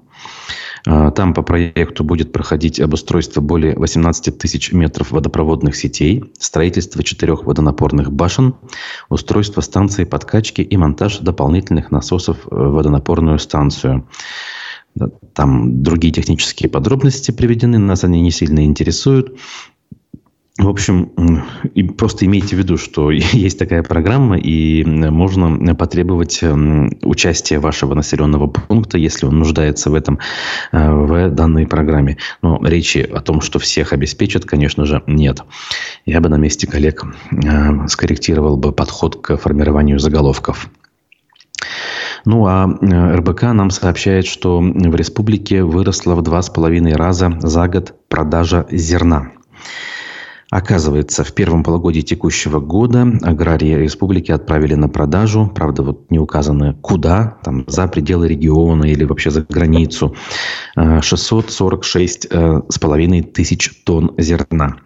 А, 0.87 1.11
там 1.11 1.33
по 1.33 1.43
проекту 1.43 2.05
будет 2.05 2.33
проходить 2.33 2.79
обустройство 2.79 3.41
более 3.41 3.75
18 3.77 4.37
тысяч 4.37 4.73
метров 4.73 5.13
водопроводных 5.13 5.77
сетей, 5.77 6.33
строительство 6.39 7.03
четырех 7.03 7.45
водонапорных 7.45 8.13
башен, 8.13 8.55
устройство 9.09 9.63
станции 9.63 10.05
подкачки 10.05 10.61
и 10.61 10.77
монтаж 10.77 11.19
дополнительных 11.19 11.91
насосов 11.91 12.37
в 12.45 12.73
водонапорную 12.73 13.39
станцию. 13.39 14.07
Там 15.35 15.83
другие 15.83 16.13
технические 16.13 16.71
подробности 16.71 17.31
приведены, 17.31 17.79
нас 17.79 18.05
они 18.05 18.21
не 18.21 18.31
сильно 18.31 18.65
интересуют. 18.65 19.37
В 20.57 20.69
общем, 20.69 21.11
просто 21.99 22.27
имейте 22.27 22.55
в 22.55 22.59
виду, 22.61 22.77
что 22.77 23.11
есть 23.11 23.59
такая 23.59 23.83
программа, 23.83 24.39
и 24.39 24.85
можно 24.85 25.75
потребовать 25.75 26.45
участия 27.03 27.59
вашего 27.59 27.95
населенного 27.95 28.47
пункта, 28.47 28.97
если 28.97 29.27
он 29.27 29.39
нуждается 29.41 29.91
в 29.91 29.95
этом, 29.95 30.21
э, 30.71 30.91
в 30.91 31.31
данной 31.31 31.67
программе. 31.67 32.19
Но 32.41 32.65
речи 32.65 32.99
о 32.99 33.21
том, 33.21 33.41
что 33.41 33.59
всех 33.59 33.93
обеспечат, 33.93 34.45
конечно 34.45 34.85
же, 34.85 35.03
нет. 35.09 35.41
Я 36.07 36.21
бы 36.21 36.29
на 36.29 36.37
месте 36.37 36.69
коллег 36.69 37.05
э, 37.33 37.89
скорректировал 37.89 38.57
бы 38.57 38.71
подход 38.71 39.21
к 39.21 39.37
формированию 39.37 39.99
заголовков. 39.99 40.71
Ну, 42.25 42.47
а 42.47 42.67
э, 42.67 43.17
РБК 43.17 43.43
нам 43.43 43.71
сообщает, 43.71 44.27
что 44.27 44.61
в 44.61 44.95
республике 44.95 45.63
выросла 45.63 46.15
в 46.15 46.23
два 46.23 46.41
с 46.41 46.49
половиной 46.49 46.95
раза 46.95 47.33
за 47.41 47.69
год 47.69 47.95
продажа 48.09 48.67
зерна. 48.71 49.33
Оказывается, 50.55 51.25
в 51.25 51.33
первом 51.33 51.65
полугодии 51.65 52.03
текущего 52.03 52.61
года 52.61 53.05
аграрии 53.23 53.75
республики 53.75 54.31
отправили 54.31 54.75
на 54.75 54.89
продажу, 54.89 55.51
правда, 55.53 55.83
вот 55.83 56.13
не 56.13 56.21
указано 56.21 56.75
куда, 56.75 57.39
там 57.43 57.65
за 57.67 57.89
пределы 57.89 58.29
региона 58.29 58.85
или 58.85 59.03
вообще 59.03 59.33
за 59.33 59.43
границу, 59.43 60.15
646 60.77 62.27
э, 62.27 62.29
э, 62.31 62.63
с 62.69 62.79
половиной 62.79 63.23
тысяч 63.23 63.83
тонн 63.85 64.15
зерна. 64.17 64.77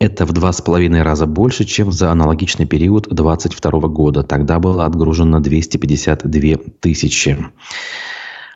Это 0.00 0.26
в 0.26 0.32
два 0.32 0.52
с 0.52 0.60
половиной 0.60 1.02
раза 1.02 1.26
больше, 1.26 1.62
чем 1.62 1.92
за 1.92 2.10
аналогичный 2.10 2.66
период 2.66 3.06
2022 3.08 3.70
года. 3.82 4.24
Тогда 4.24 4.58
было 4.58 4.84
отгружено 4.84 5.38
252 5.38 6.72
тысячи. 6.80 7.38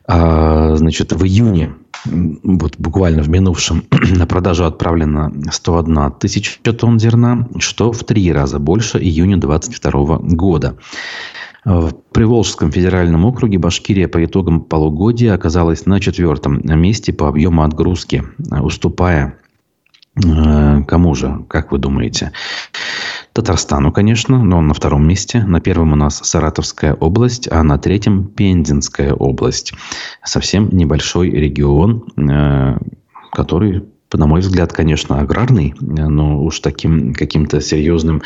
А, 0.09 0.75
значит, 0.75 1.13
в 1.13 1.23
июне 1.25 1.75
вот 2.05 2.77
буквально 2.79 3.23
в 3.23 3.29
минувшем 3.29 3.85
на 4.17 4.27
продажу 4.27 4.65
отправлено 4.65 5.33
101 5.51 6.13
тысяча 6.13 6.61
тонн 6.73 6.99
зерна, 6.99 7.49
что 7.59 7.93
в 7.93 8.05
три 8.05 8.33
раза 8.33 8.59
больше 8.59 8.99
июня 8.99 9.37
2022 9.37 10.19
года. 10.19 10.77
В 11.65 11.93
Приволжском 12.13 12.73
федеральном 12.73 13.25
округе 13.27 13.59
Башкирия 13.59 14.09
по 14.09 14.25
итогам 14.25 14.61
полугодия 14.61 15.35
оказалась 15.35 15.87
на 15.87 16.01
четвертом 16.01 16.61
месте 16.65 17.13
по 17.13 17.29
объему 17.29 17.63
отгрузки, 17.63 18.25
уступая 18.49 19.39
э, 20.17 20.83
кому 20.87 21.15
же, 21.15 21.45
как 21.49 21.73
вы 21.73 21.79
думаете? 21.79 22.33
Татарстану, 23.39 23.93
конечно, 23.93 24.43
но 24.43 24.59
он 24.59 24.67
на 24.67 24.75
втором 24.75 25.07
месте. 25.07 25.45
На 25.45 25.61
первом 25.61 25.93
у 25.93 25.95
нас 25.95 26.17
Саратовская 26.25 26.95
область, 26.95 27.47
а 27.49 27.63
на 27.63 27.79
третьем 27.79 28.25
Пензенская 28.25 29.15
область. 29.15 29.75
Совсем 30.25 30.71
небольшой 30.71 31.31
регион, 31.31 32.05
э, 32.17 32.79
который 33.31 33.85
на 34.17 34.27
мой 34.27 34.41
взгляд, 34.41 34.73
конечно, 34.73 35.21
аграрный, 35.21 35.75
но 35.81 36.43
уж 36.43 36.61
таким 36.61 37.13
каким-то 37.13 37.61
серьезным 37.61 38.23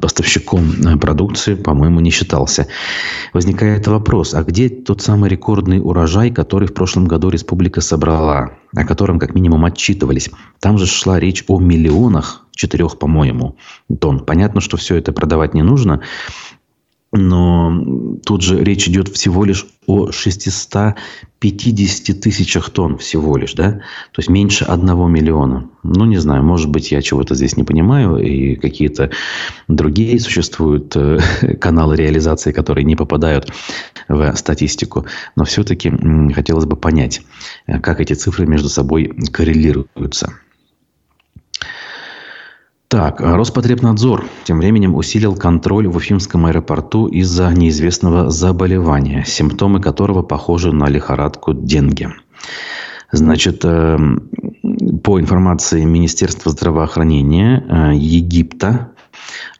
поставщиком 0.00 0.98
продукции, 1.00 1.54
по-моему, 1.54 2.00
не 2.00 2.10
считался. 2.10 2.68
Возникает 3.32 3.88
вопрос, 3.88 4.34
а 4.34 4.44
где 4.44 4.68
тот 4.68 5.02
самый 5.02 5.30
рекордный 5.30 5.80
урожай, 5.80 6.30
который 6.30 6.68
в 6.68 6.74
прошлом 6.74 7.06
году 7.06 7.30
республика 7.30 7.80
собрала, 7.80 8.52
о 8.76 8.84
котором 8.84 9.18
как 9.18 9.34
минимум 9.34 9.64
отчитывались? 9.64 10.30
Там 10.60 10.78
же 10.78 10.86
шла 10.86 11.18
речь 11.18 11.44
о 11.48 11.58
миллионах 11.58 12.46
четырех, 12.52 12.98
по-моему, 12.98 13.56
тонн. 14.00 14.20
Понятно, 14.20 14.60
что 14.60 14.76
все 14.76 14.94
это 14.94 15.12
продавать 15.12 15.54
не 15.54 15.62
нужно, 15.62 16.02
но 17.16 17.72
тут 18.26 18.42
же 18.42 18.62
речь 18.62 18.86
идет 18.88 19.08
всего 19.08 19.44
лишь 19.44 19.66
о 19.86 20.10
650 20.10 22.20
тысячах 22.20 22.70
тонн 22.70 22.98
всего 22.98 23.36
лишь, 23.36 23.54
да? 23.54 23.82
То 24.10 24.18
есть 24.18 24.28
меньше 24.28 24.64
одного 24.64 25.06
миллиона. 25.06 25.70
Ну, 25.84 26.06
не 26.06 26.16
знаю, 26.16 26.42
может 26.42 26.70
быть, 26.70 26.90
я 26.90 27.00
чего-то 27.02 27.36
здесь 27.36 27.56
не 27.56 27.62
понимаю, 27.62 28.18
и 28.18 28.56
какие-то 28.56 29.10
другие 29.68 30.18
существуют 30.18 30.96
э, 30.96 31.20
каналы 31.60 31.94
реализации, 31.96 32.50
которые 32.50 32.84
не 32.84 32.96
попадают 32.96 33.48
в 34.08 34.34
статистику. 34.34 35.06
Но 35.36 35.44
все-таки 35.44 35.92
хотелось 36.34 36.66
бы 36.66 36.74
понять, 36.74 37.22
э, 37.66 37.78
как 37.78 38.00
эти 38.00 38.14
цифры 38.14 38.44
между 38.46 38.68
собой 38.68 39.12
коррелируются. 39.32 40.34
Так, 42.94 43.20
а 43.20 43.36
Роспотребнадзор 43.36 44.24
тем 44.44 44.58
временем 44.58 44.94
усилил 44.94 45.34
контроль 45.34 45.88
в 45.88 45.96
Уфимском 45.96 46.46
аэропорту 46.46 47.08
из-за 47.08 47.52
неизвестного 47.52 48.30
заболевания, 48.30 49.24
симптомы 49.26 49.80
которого 49.80 50.22
похожи 50.22 50.70
на 50.70 50.88
лихорадку 50.88 51.54
денге. 51.54 52.14
Значит, 53.10 53.64
э, 53.64 53.98
по 55.02 55.20
информации 55.20 55.82
Министерства 55.82 56.52
здравоохранения 56.52 57.64
э, 57.68 57.96
Египта, 57.96 58.92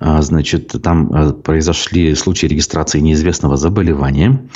значит, 0.00 0.74
там 0.82 1.34
произошли 1.42 2.14
случаи 2.14 2.46
регистрации 2.46 3.00
неизвестного 3.00 3.56
заболевания. 3.56 4.48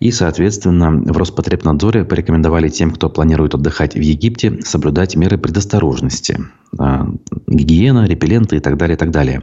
И, 0.00 0.10
соответственно, 0.10 0.90
в 0.90 1.16
Роспотребнадзоре 1.16 2.04
порекомендовали 2.04 2.68
тем, 2.68 2.90
кто 2.90 3.08
планирует 3.08 3.54
отдыхать 3.54 3.94
в 3.94 4.00
Египте, 4.00 4.60
соблюдать 4.62 5.16
меры 5.16 5.38
предосторожности. 5.38 6.40
Гигиена, 7.46 8.06
репелленты 8.06 8.56
и 8.56 8.60
так 8.60 8.76
далее, 8.76 8.96
и 8.96 8.98
так 8.98 9.10
далее. 9.10 9.42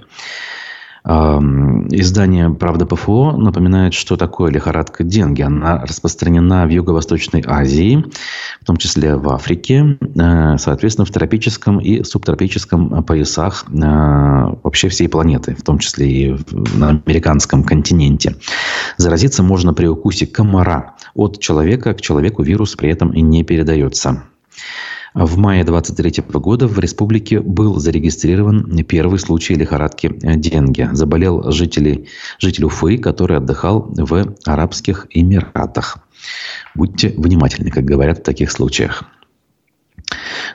Издание 1.96 2.50
«Правда 2.50 2.88
ПФО» 2.88 3.34
напоминает, 3.34 3.94
что 3.94 4.18
такое 4.18 4.52
лихорадка 4.52 5.04
денги. 5.04 5.44
Она 5.44 5.80
распространена 5.86 6.66
в 6.66 6.70
Юго-Восточной 6.70 7.44
Азии, 7.46 8.04
в 8.60 8.66
том 8.66 8.78
числе 8.78 9.16
в 9.16 9.30
Африке, 9.30 10.00
э, 10.02 10.58
соответственно, 10.58 11.06
в 11.06 11.12
тропическом 11.12 11.78
и 11.78 12.04
субтропическом 12.04 13.04
поясах 13.04 13.66
э, 13.68 13.76
вообще 14.64 14.90
всей 14.90 15.08
планеты, 15.08 15.54
в 15.54 15.62
том 15.62 15.78
числе 15.78 16.10
и 16.10 16.38
на 16.76 17.02
американском 17.06 17.64
континенте. 17.64 18.38
Заразиться 18.98 19.44
можно 19.44 19.76
при 19.76 19.86
укусе 19.86 20.26
комара. 20.26 20.96
От 21.14 21.40
человека 21.42 21.94
к 21.94 22.02
человеку 22.02 22.42
вирус 22.42 22.76
при 22.76 22.90
этом 22.90 23.12
и 23.12 23.22
не 23.22 23.44
передается. 23.44 24.24
В 25.14 25.38
мае 25.38 25.64
23 25.64 26.24
года 26.34 26.68
в 26.68 26.80
республике 26.80 27.40
был 27.40 27.80
зарегистрирован 27.80 28.84
первый 28.84 29.20
случай 29.20 29.54
лихорадки 29.54 30.12
денге. 30.12 30.90
Заболел 30.94 31.52
житель, 31.52 32.08
житель 32.40 32.66
Уфы, 32.66 32.98
который 32.98 33.38
отдыхал 33.38 33.94
в 33.96 34.36
Арабских 34.46 35.06
Эмиратах. 35.12 36.00
Будьте 36.74 37.14
внимательны, 37.16 37.70
как 37.70 37.86
говорят 37.86 38.20
в 38.20 38.24
таких 38.24 38.52
случаях. 38.52 39.04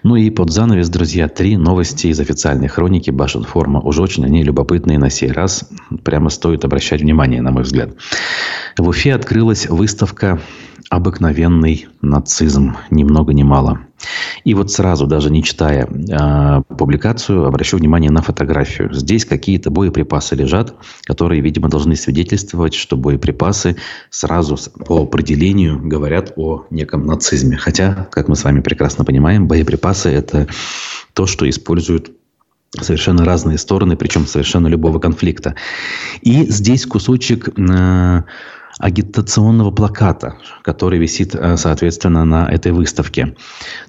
Ну 0.03 0.17
и 0.17 0.31
под 0.31 0.51
занавес, 0.51 0.89
друзья, 0.89 1.29
три 1.29 1.57
новости 1.57 2.09
из 2.09 2.19
официальной 2.19 2.69
хроники 2.69 3.11
Башинформа. 3.11 3.81
Уж 3.81 3.99
очень 3.99 4.25
они 4.25 4.43
любопытные 4.43 4.99
на 4.99 5.11
сей 5.11 5.31
раз. 5.31 5.69
Прямо 6.05 6.31
стоит 6.31 6.65
обращать 6.65 7.01
внимание, 7.01 7.43
на 7.43 7.53
мой 7.53 7.63
взгляд. 7.63 7.91
В 8.77 8.89
Уфе 8.89 9.15
открылась 9.15 9.69
выставка 9.69 10.41
«Обыкновенный 10.91 11.87
нацизм». 12.01 12.77
Ни 12.91 13.05
много 13.05 13.35
ни 13.35 13.43
мало. 13.43 13.81
И 14.45 14.55
вот 14.55 14.71
сразу, 14.71 15.07
даже 15.07 15.31
не 15.31 15.43
читая 15.43 15.87
э, 15.87 16.63
публикацию, 16.75 17.47
обращу 17.47 17.77
внимание 17.77 18.11
на 18.11 18.23
фотографию. 18.23 18.93
Здесь 18.93 19.25
какие-то 19.25 19.71
боеприпасы 19.71 20.35
лежат, 20.35 20.75
которые, 21.05 21.41
видимо, 21.43 21.69
должны 21.69 21.97
свидетельствовать, 21.97 22.75
что 22.75 22.97
боеприпасы 22.97 23.77
сразу 24.11 24.57
по 24.87 25.03
определению 25.03 25.81
говорят 25.83 26.33
о 26.37 26.65
неком 26.71 27.07
нацизме. 27.07 27.57
Хотя, 27.57 28.09
как 28.11 28.29
мы 28.29 28.37
с 28.37 28.45
вами 28.45 28.61
прекрасно 28.61 29.05
понимаем, 29.05 29.49
боеприпасы– 29.49 30.09
это 30.11 30.47
то, 31.13 31.27
что 31.27 31.49
используют 31.49 32.13
совершенно 32.81 33.25
разные 33.25 33.59
стороны, 33.59 33.97
причем 33.97 34.27
совершенно 34.27 34.69
любого 34.69 34.99
конфликта. 34.99 35.55
И 36.23 36.45
здесь 36.47 36.87
кусочек... 36.87 37.49
Э, 37.59 38.23
агитационного 38.79 39.71
плаката, 39.71 40.37
который 40.63 40.99
висит, 40.99 41.35
э, 41.35 41.57
соответственно, 41.57 42.25
на 42.25 42.49
этой 42.49 42.73
выставке. 42.73 43.37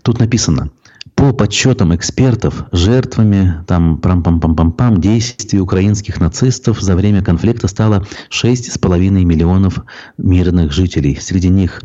Тут 0.02 0.20
написано 0.20 0.72
по 1.16 1.34
подсчетам 1.34 1.94
экспертов, 1.94 2.64
жертвами 2.72 3.64
там, 3.68 3.98
пам 3.98 4.24
пам 4.24 4.40
пам 4.40 4.56
пам 4.56 4.72
пам 4.72 5.02
действий 5.02 5.60
украинских 5.60 6.20
нацистов 6.20 6.80
за 6.82 6.96
время 6.96 7.22
конфликта 7.22 7.68
стало 7.68 8.06
6,5 8.30 9.10
миллионов 9.26 9.80
мирных 10.18 10.72
жителей. 10.72 11.18
Среди 11.20 11.50
них 11.50 11.82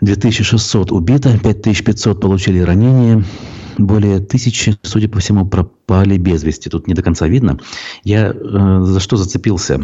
2600 0.00 0.92
убито, 0.92 1.38
5500 1.38 2.20
получили 2.20 2.60
ранения, 2.60 3.22
более 3.78 4.20
тысячи, 4.20 4.76
судя 4.82 5.08
по 5.08 5.18
всему, 5.18 5.46
пропали 5.46 6.16
без 6.16 6.42
вести. 6.42 6.70
Тут 6.70 6.86
не 6.86 6.94
до 6.94 7.02
конца 7.02 7.28
видно. 7.28 7.58
Я 8.02 8.32
э, 8.32 8.80
за 8.82 9.00
что 9.00 9.16
зацепился? 9.16 9.78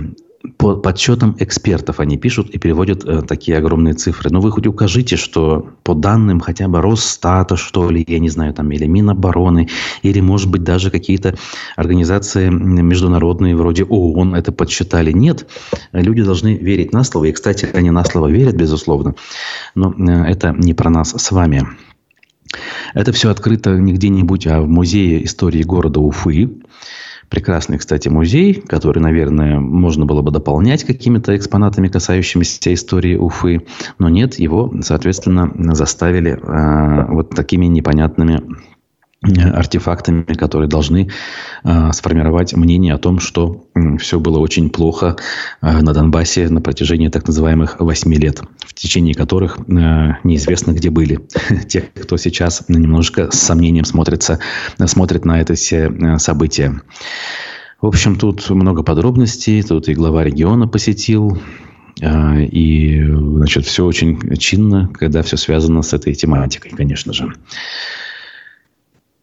По 0.56 0.74
подсчетам 0.76 1.36
экспертов 1.38 2.00
они 2.00 2.16
пишут 2.16 2.50
и 2.50 2.58
переводят 2.58 3.04
э, 3.04 3.22
такие 3.22 3.58
огромные 3.58 3.94
цифры. 3.94 4.30
Но 4.30 4.40
вы 4.40 4.50
хоть 4.50 4.66
укажите, 4.66 5.16
что 5.16 5.70
по 5.84 5.94
данным 5.94 6.40
хотя 6.40 6.66
бы 6.68 6.80
Росстата, 6.80 7.56
что 7.56 7.90
ли, 7.90 8.04
я 8.08 8.18
не 8.18 8.28
знаю, 8.28 8.52
там, 8.52 8.70
или 8.72 8.86
Минобороны, 8.86 9.68
или, 10.02 10.20
может 10.20 10.50
быть, 10.50 10.64
даже 10.64 10.90
какие-то 10.90 11.36
организации 11.76 12.48
международные, 12.48 13.56
вроде 13.56 13.84
ООН, 13.84 14.34
это 14.34 14.50
подсчитали. 14.50 15.12
Нет, 15.12 15.46
люди 15.92 16.22
должны 16.22 16.56
верить 16.56 16.92
на 16.92 17.04
слово. 17.04 17.26
И, 17.26 17.32
кстати, 17.32 17.68
они 17.72 17.90
на 17.90 18.04
слово 18.04 18.28
верят, 18.28 18.56
безусловно. 18.56 19.14
Но 19.74 19.94
э, 19.96 20.24
это 20.30 20.54
не 20.58 20.74
про 20.74 20.90
нас 20.90 21.14
с 21.16 21.30
вами. 21.30 21.66
Это 22.94 23.12
все 23.12 23.30
открыто 23.30 23.78
не 23.78 23.92
где-нибудь, 23.92 24.46
а 24.46 24.60
в 24.60 24.68
музее 24.68 25.24
истории 25.24 25.62
города 25.62 26.00
Уфы. 26.00 26.50
Прекрасный, 27.32 27.78
кстати, 27.78 28.10
музей, 28.10 28.52
который, 28.52 28.98
наверное, 28.98 29.58
можно 29.58 30.04
было 30.04 30.20
бы 30.20 30.30
дополнять 30.30 30.84
какими-то 30.84 31.34
экспонатами, 31.34 31.88
касающимися 31.88 32.74
истории 32.74 33.16
Уфы. 33.16 33.62
Но 33.98 34.10
нет, 34.10 34.38
его, 34.38 34.70
соответственно, 34.82 35.50
заставили 35.74 36.32
э, 36.32 37.06
вот 37.10 37.30
такими 37.30 37.64
непонятными 37.64 38.42
артефактами, 39.22 40.24
которые 40.34 40.68
должны 40.68 41.08
э, 41.62 41.92
сформировать 41.92 42.54
мнение 42.54 42.94
о 42.94 42.98
том, 42.98 43.20
что 43.20 43.64
э, 43.74 43.96
все 43.98 44.18
было 44.18 44.38
очень 44.38 44.68
плохо 44.68 45.16
э, 45.60 45.80
на 45.80 45.94
Донбассе 45.94 46.48
на 46.48 46.60
протяжении 46.60 47.08
так 47.08 47.26
называемых 47.26 47.78
восьми 47.78 48.16
лет, 48.16 48.42
в 48.58 48.74
течение 48.74 49.14
которых 49.14 49.58
э, 49.58 49.62
неизвестно 50.24 50.72
где 50.72 50.90
были. 50.90 51.20
Те, 51.68 51.82
кто 51.82 52.16
сейчас 52.16 52.64
немножко 52.68 53.30
с 53.30 53.38
сомнением 53.38 53.84
смотрится, 53.84 54.40
смотрит 54.86 55.24
на 55.24 55.40
это 55.40 55.54
все 55.54 56.18
события. 56.18 56.80
В 57.80 57.86
общем, 57.86 58.16
тут 58.16 58.48
много 58.50 58.82
подробностей. 58.82 59.62
Тут 59.62 59.88
и 59.88 59.94
глава 59.94 60.24
региона 60.24 60.68
посетил, 60.68 61.40
и, 62.00 63.04
значит, 63.04 63.66
все 63.66 63.84
очень 63.84 64.36
чинно, 64.36 64.88
когда 64.94 65.22
все 65.22 65.36
связано 65.36 65.82
с 65.82 65.92
этой 65.92 66.14
тематикой, 66.14 66.70
конечно 66.70 67.12
же. 67.12 67.32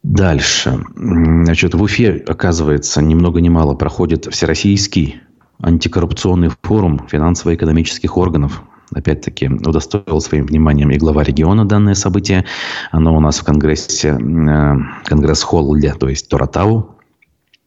Дальше. 0.04 0.80
Значит, 0.96 1.74
в 1.74 1.82
Уфе, 1.82 2.24
оказывается, 2.28 3.02
ни 3.02 3.16
много 3.16 3.42
ни 3.42 3.50
мало 3.50 3.76
проходит 3.76 4.28
Всероссийский 4.32 5.22
антикоррупционный 5.62 6.50
форум 6.62 7.06
финансово-экономических 7.10 8.18
органов. 8.18 8.64
Опять-таки, 8.94 9.48
удостоил 9.48 10.20
своим 10.22 10.48
вниманием 10.48 10.90
и 10.90 10.98
глава 10.98 11.24
региона 11.24 11.66
данное 11.66 11.94
событие. 11.94 12.46
Оно 12.92 13.16
у 13.16 13.20
нас 13.20 13.40
в 13.40 13.44
Конгрессе, 13.44 14.18
э, 14.18 14.76
Конгресс-холле, 15.06 15.94
то 15.94 16.10
есть 16.10 16.30
Торатау, 16.30 16.96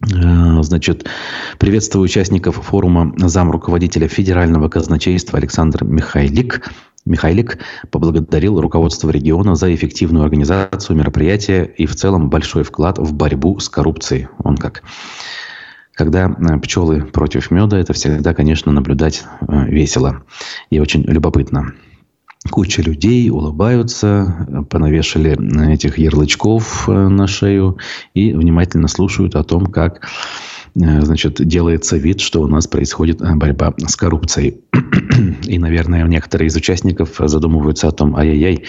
э, 0.03 0.63
Значит, 0.63 1.07
приветствую 1.59 2.05
участников 2.05 2.57
форума 2.57 3.13
зам 3.19 3.51
руководителя 3.51 4.09
Федерального 4.09 4.69
казначейства 4.69 5.39
Александр 5.39 5.85
Михайлик 5.85 6.69
Михайлик 7.05 7.59
поблагодарил 7.91 8.61
руководство 8.61 9.11
региона 9.11 9.57
за 9.57 9.75
эффективную 9.75 10.25
организацию 10.25 10.97
мероприятия 10.97 11.65
и 11.65 11.87
в 11.87 11.97
целом 11.97 12.31
большой 12.31 12.63
вклад 12.63 12.99
в 12.99 13.13
борьбу 13.13 13.59
с 13.59 13.69
коррупцией. 13.69 14.29
Он 14.45 14.57
как. 14.57 14.83
Когда 15.95 16.27
э, 16.29 16.59
пчелы 16.61 17.03
против 17.03 17.51
меда, 17.51 17.79
это 17.79 17.93
всегда, 17.93 18.35
конечно, 18.35 18.73
наблюдать 18.73 19.25
э, 19.41 19.67
весело 19.67 20.23
и 20.71 20.79
очень 20.79 21.03
любопытно. 21.03 21.75
Куча 22.51 22.83
людей 22.83 23.31
улыбаются, 23.31 24.67
понавешали 24.71 25.73
этих 25.73 25.99
ярлычков 25.99 26.89
э, 26.89 26.93
на 26.93 27.27
шею 27.27 27.79
и 28.15 28.33
внимательно 28.33 28.89
слушают 28.89 29.35
о 29.35 29.45
том, 29.45 29.67
как 29.67 30.01
Э, 30.03 30.62
значит, 30.75 31.47
делается 31.47 31.97
вид, 31.97 32.21
что 32.21 32.41
у 32.43 32.47
нас 32.47 32.67
происходит 32.67 33.21
э, 33.21 33.35
борьба 33.35 33.75
с 33.79 33.97
коррупцией. 33.97 34.61
И, 35.45 35.59
наверное, 35.59 36.05
некоторые 36.05 36.49
из 36.49 36.57
участников 36.57 37.11
задумываются 37.19 37.89
о 37.89 37.93
том, 37.93 38.17
ай-яй-яй, 38.17 38.65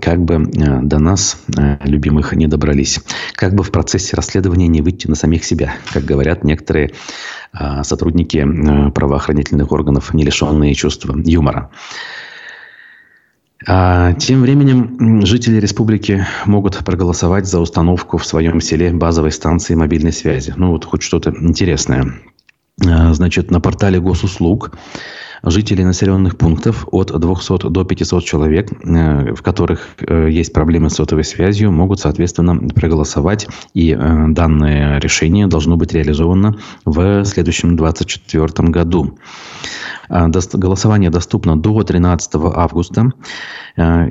как 0.00 0.24
бы 0.24 0.34
э, 0.34 0.82
до 0.82 0.98
нас, 0.98 1.42
любимых, 1.84 2.32
не 2.32 2.46
добрались. 2.46 3.00
Как 3.34 3.54
бы 3.54 3.62
в 3.62 3.70
процессе 3.70 4.16
расследования 4.16 4.68
не 4.68 4.82
выйти 4.82 5.06
на 5.06 5.14
самих 5.14 5.44
себя, 5.44 5.74
как 5.92 6.04
говорят 6.04 6.44
некоторые 6.44 6.92
сотрудники 7.82 8.44
правоохранительных 8.90 9.70
органов, 9.70 10.12
не 10.12 10.24
лишенные 10.24 10.74
чувства 10.74 11.16
юмора. 11.24 11.70
А 13.66 14.12
тем 14.14 14.42
временем 14.42 15.24
жители 15.24 15.58
республики 15.58 16.26
могут 16.44 16.78
проголосовать 16.78 17.46
за 17.46 17.60
установку 17.60 18.18
в 18.18 18.26
своем 18.26 18.60
селе 18.60 18.92
базовой 18.92 19.32
станции 19.32 19.74
мобильной 19.74 20.12
связи. 20.12 20.52
Ну 20.56 20.70
вот 20.70 20.84
хоть 20.84 21.02
что-то 21.02 21.30
интересное. 21.30 22.14
А, 22.84 23.14
значит, 23.14 23.50
на 23.50 23.60
портале 23.60 24.00
госуслуг 24.00 24.72
жители 25.44 25.82
населенных 25.82 26.36
пунктов 26.36 26.86
от 26.90 27.18
200 27.18 27.70
до 27.70 27.84
500 27.84 28.24
человек, 28.24 28.70
э, 28.72 29.34
в 29.34 29.42
которых 29.42 29.88
э, 30.00 30.28
есть 30.30 30.52
проблемы 30.52 30.90
с 30.90 30.94
сотовой 30.94 31.24
связью, 31.24 31.70
могут, 31.70 32.00
соответственно, 32.00 32.56
проголосовать. 32.74 33.46
И 33.74 33.92
э, 33.92 34.24
данное 34.28 34.98
решение 35.00 35.46
должно 35.46 35.76
быть 35.76 35.92
реализовано 35.92 36.56
в 36.84 37.24
следующем 37.24 37.76
2024 37.76 38.68
году. 38.68 39.18
Голосование 40.08 41.10
доступно 41.10 41.56
до 41.56 41.82
13 41.82 42.30
августа. 42.34 43.10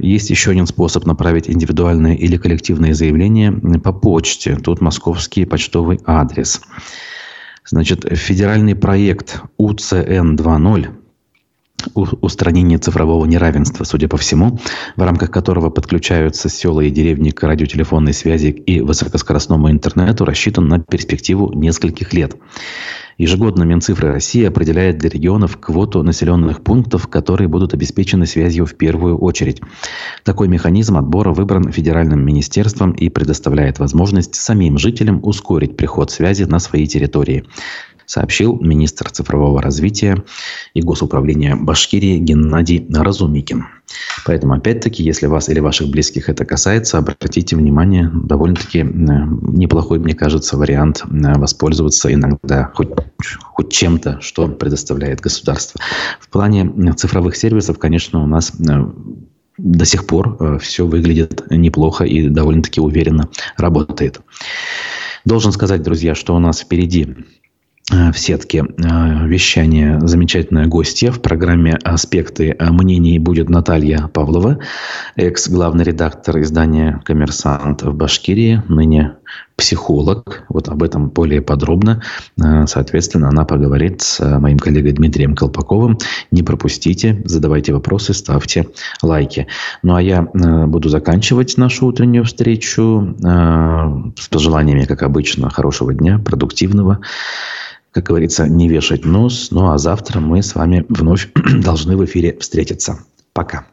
Есть 0.02 0.32
еще 0.32 0.52
один 0.52 0.66
способ 0.66 1.06
направить 1.06 1.48
индивидуальное 1.48 2.16
или 2.16 2.36
коллективное 2.38 2.96
заявление 2.96 3.52
по 3.52 3.94
почте. 3.94 4.56
Тут 4.56 4.82
московский 4.82 5.46
почтовый 5.46 6.00
адрес. 6.06 6.62
Значит, 7.64 8.06
федеральный 8.18 8.76
проект 8.76 9.42
УЦН 9.58 10.36
2.0 10.36 11.03
устранение 11.94 12.78
цифрового 12.78 13.26
неравенства, 13.26 13.84
судя 13.84 14.08
по 14.08 14.18
всему, 14.18 14.60
в 14.96 15.02
рамках 15.02 15.32
которого 15.32 15.70
подключаются 15.70 16.50
села 16.50 16.82
и 16.82 16.90
деревни 16.90 17.32
к 17.32 17.44
радиотелефонной 17.44 18.14
связи 18.14 18.48
и 18.48 18.82
высокоскоростному 18.82 19.72
интернету, 19.72 20.26
рассчитан 20.26 20.68
на 20.68 20.80
перспективу 20.80 21.52
нескольких 21.54 22.14
лет. 22.14 22.36
Ежегодно 23.18 23.64
Минцифры 23.64 24.12
России 24.12 24.44
определяет 24.44 24.98
для 24.98 25.10
регионов 25.10 25.58
квоту 25.58 26.02
населенных 26.02 26.64
пунктов, 26.64 27.08
которые 27.08 27.48
будут 27.48 27.74
обеспечены 27.74 28.26
связью 28.26 28.66
в 28.66 28.76
первую 28.76 29.18
очередь. 29.18 29.62
Такой 30.24 30.48
механизм 30.48 30.98
отбора 30.98 31.32
выбран 31.32 31.72
федеральным 31.72 32.26
министерством 32.26 32.92
и 32.92 33.10
предоставляет 33.10 33.80
возможность 33.80 34.36
самим 34.36 34.78
жителям 34.78 35.20
ускорить 35.24 35.78
приход 35.78 36.10
связи 36.10 36.44
на 36.44 36.60
свои 36.60 36.88
территории 36.88 37.46
сообщил 38.06 38.60
министр 38.60 39.10
цифрового 39.10 39.62
развития 39.62 40.24
и 40.74 40.82
госуправления 40.82 41.56
Башкирии 41.56 42.18
Геннадий 42.18 42.86
Разумикин. 42.94 43.66
Поэтому, 44.26 44.54
опять-таки, 44.54 45.04
если 45.04 45.28
вас 45.28 45.50
или 45.50 45.60
ваших 45.60 45.90
близких 45.90 46.30
это 46.30 46.46
касается, 46.46 46.98
обратите 46.98 47.56
внимание, 47.56 48.10
довольно-таки 48.14 48.80
э, 48.80 48.84
неплохой, 48.84 50.00
мне 50.00 50.14
кажется, 50.14 50.58
вариант 50.58 51.04
э, 51.06 51.34
воспользоваться 51.38 52.14
иногда 52.14 52.72
хоть, 52.74 52.90
хоть 53.42 53.72
чем-то, 53.72 54.20
что 54.22 54.48
предоставляет 54.48 55.20
государство. 55.20 55.80
В 56.20 56.30
плане 56.30 56.94
цифровых 56.94 57.36
сервисов, 57.36 57.78
конечно, 57.78 58.24
у 58.24 58.28
нас 58.28 58.54
э, 58.60 58.86
до 59.58 59.86
сих 59.86 60.08
пор 60.08 60.60
все 60.60 60.88
выглядит 60.88 61.44
неплохо 61.52 62.06
и 62.06 62.28
довольно-таки 62.28 62.82
уверенно 62.82 63.30
работает. 63.56 64.20
Должен 65.26 65.52
сказать, 65.52 65.84
друзья, 65.84 66.16
что 66.16 66.36
у 66.36 66.40
нас 66.40 66.62
впереди 66.62 67.16
в 67.94 68.18
сетке 68.18 68.64
э, 68.64 69.28
вещания 69.28 70.00
замечательная 70.00 70.66
гостья. 70.66 71.12
В 71.12 71.22
программе 71.22 71.78
«Аспекты 71.84 72.56
мнений» 72.60 73.20
будет 73.20 73.50
Наталья 73.50 74.08
Павлова, 74.08 74.60
экс-главный 75.16 75.84
редактор 75.84 76.42
издания 76.42 77.02
«Коммерсант» 77.06 77.84
в 77.84 77.94
Башкирии, 77.94 78.64
ныне 78.68 79.14
психолог. 79.56 80.46
Вот 80.50 80.70
об 80.70 80.82
этом 80.82 81.10
более 81.10 81.42
подробно. 81.42 82.02
Э, 82.42 82.66
соответственно, 82.66 83.30
она 83.30 83.46
поговорит 83.46 84.02
с 84.02 84.40
моим 84.40 84.58
коллегой 84.58 84.94
Дмитрием 84.94 85.36
Колпаковым. 85.36 86.00
Не 86.32 86.42
пропустите, 86.42 87.22
задавайте 87.26 87.74
вопросы, 87.74 88.14
ставьте 88.14 88.70
лайки. 89.04 89.48
Ну, 89.84 89.96
а 89.96 90.02
я 90.02 90.24
буду 90.24 90.90
заканчивать 90.90 91.58
нашу 91.58 91.88
утреннюю 91.88 92.24
встречу 92.24 93.16
с 93.20 94.28
пожеланиями, 94.30 94.86
как 94.86 95.04
обычно, 95.04 95.50
хорошего 95.50 95.94
дня, 95.94 96.20
продуктивного 96.20 97.00
как 97.94 98.06
говорится, 98.06 98.48
не 98.48 98.68
вешать 98.68 99.06
нос. 99.06 99.50
Ну 99.52 99.72
а 99.72 99.78
завтра 99.78 100.20
мы 100.20 100.42
с 100.42 100.56
вами 100.56 100.86
вновь 100.90 101.30
должны 101.64 101.96
в 101.96 102.04
эфире 102.06 102.38
встретиться. 102.40 103.00
Пока. 103.34 103.68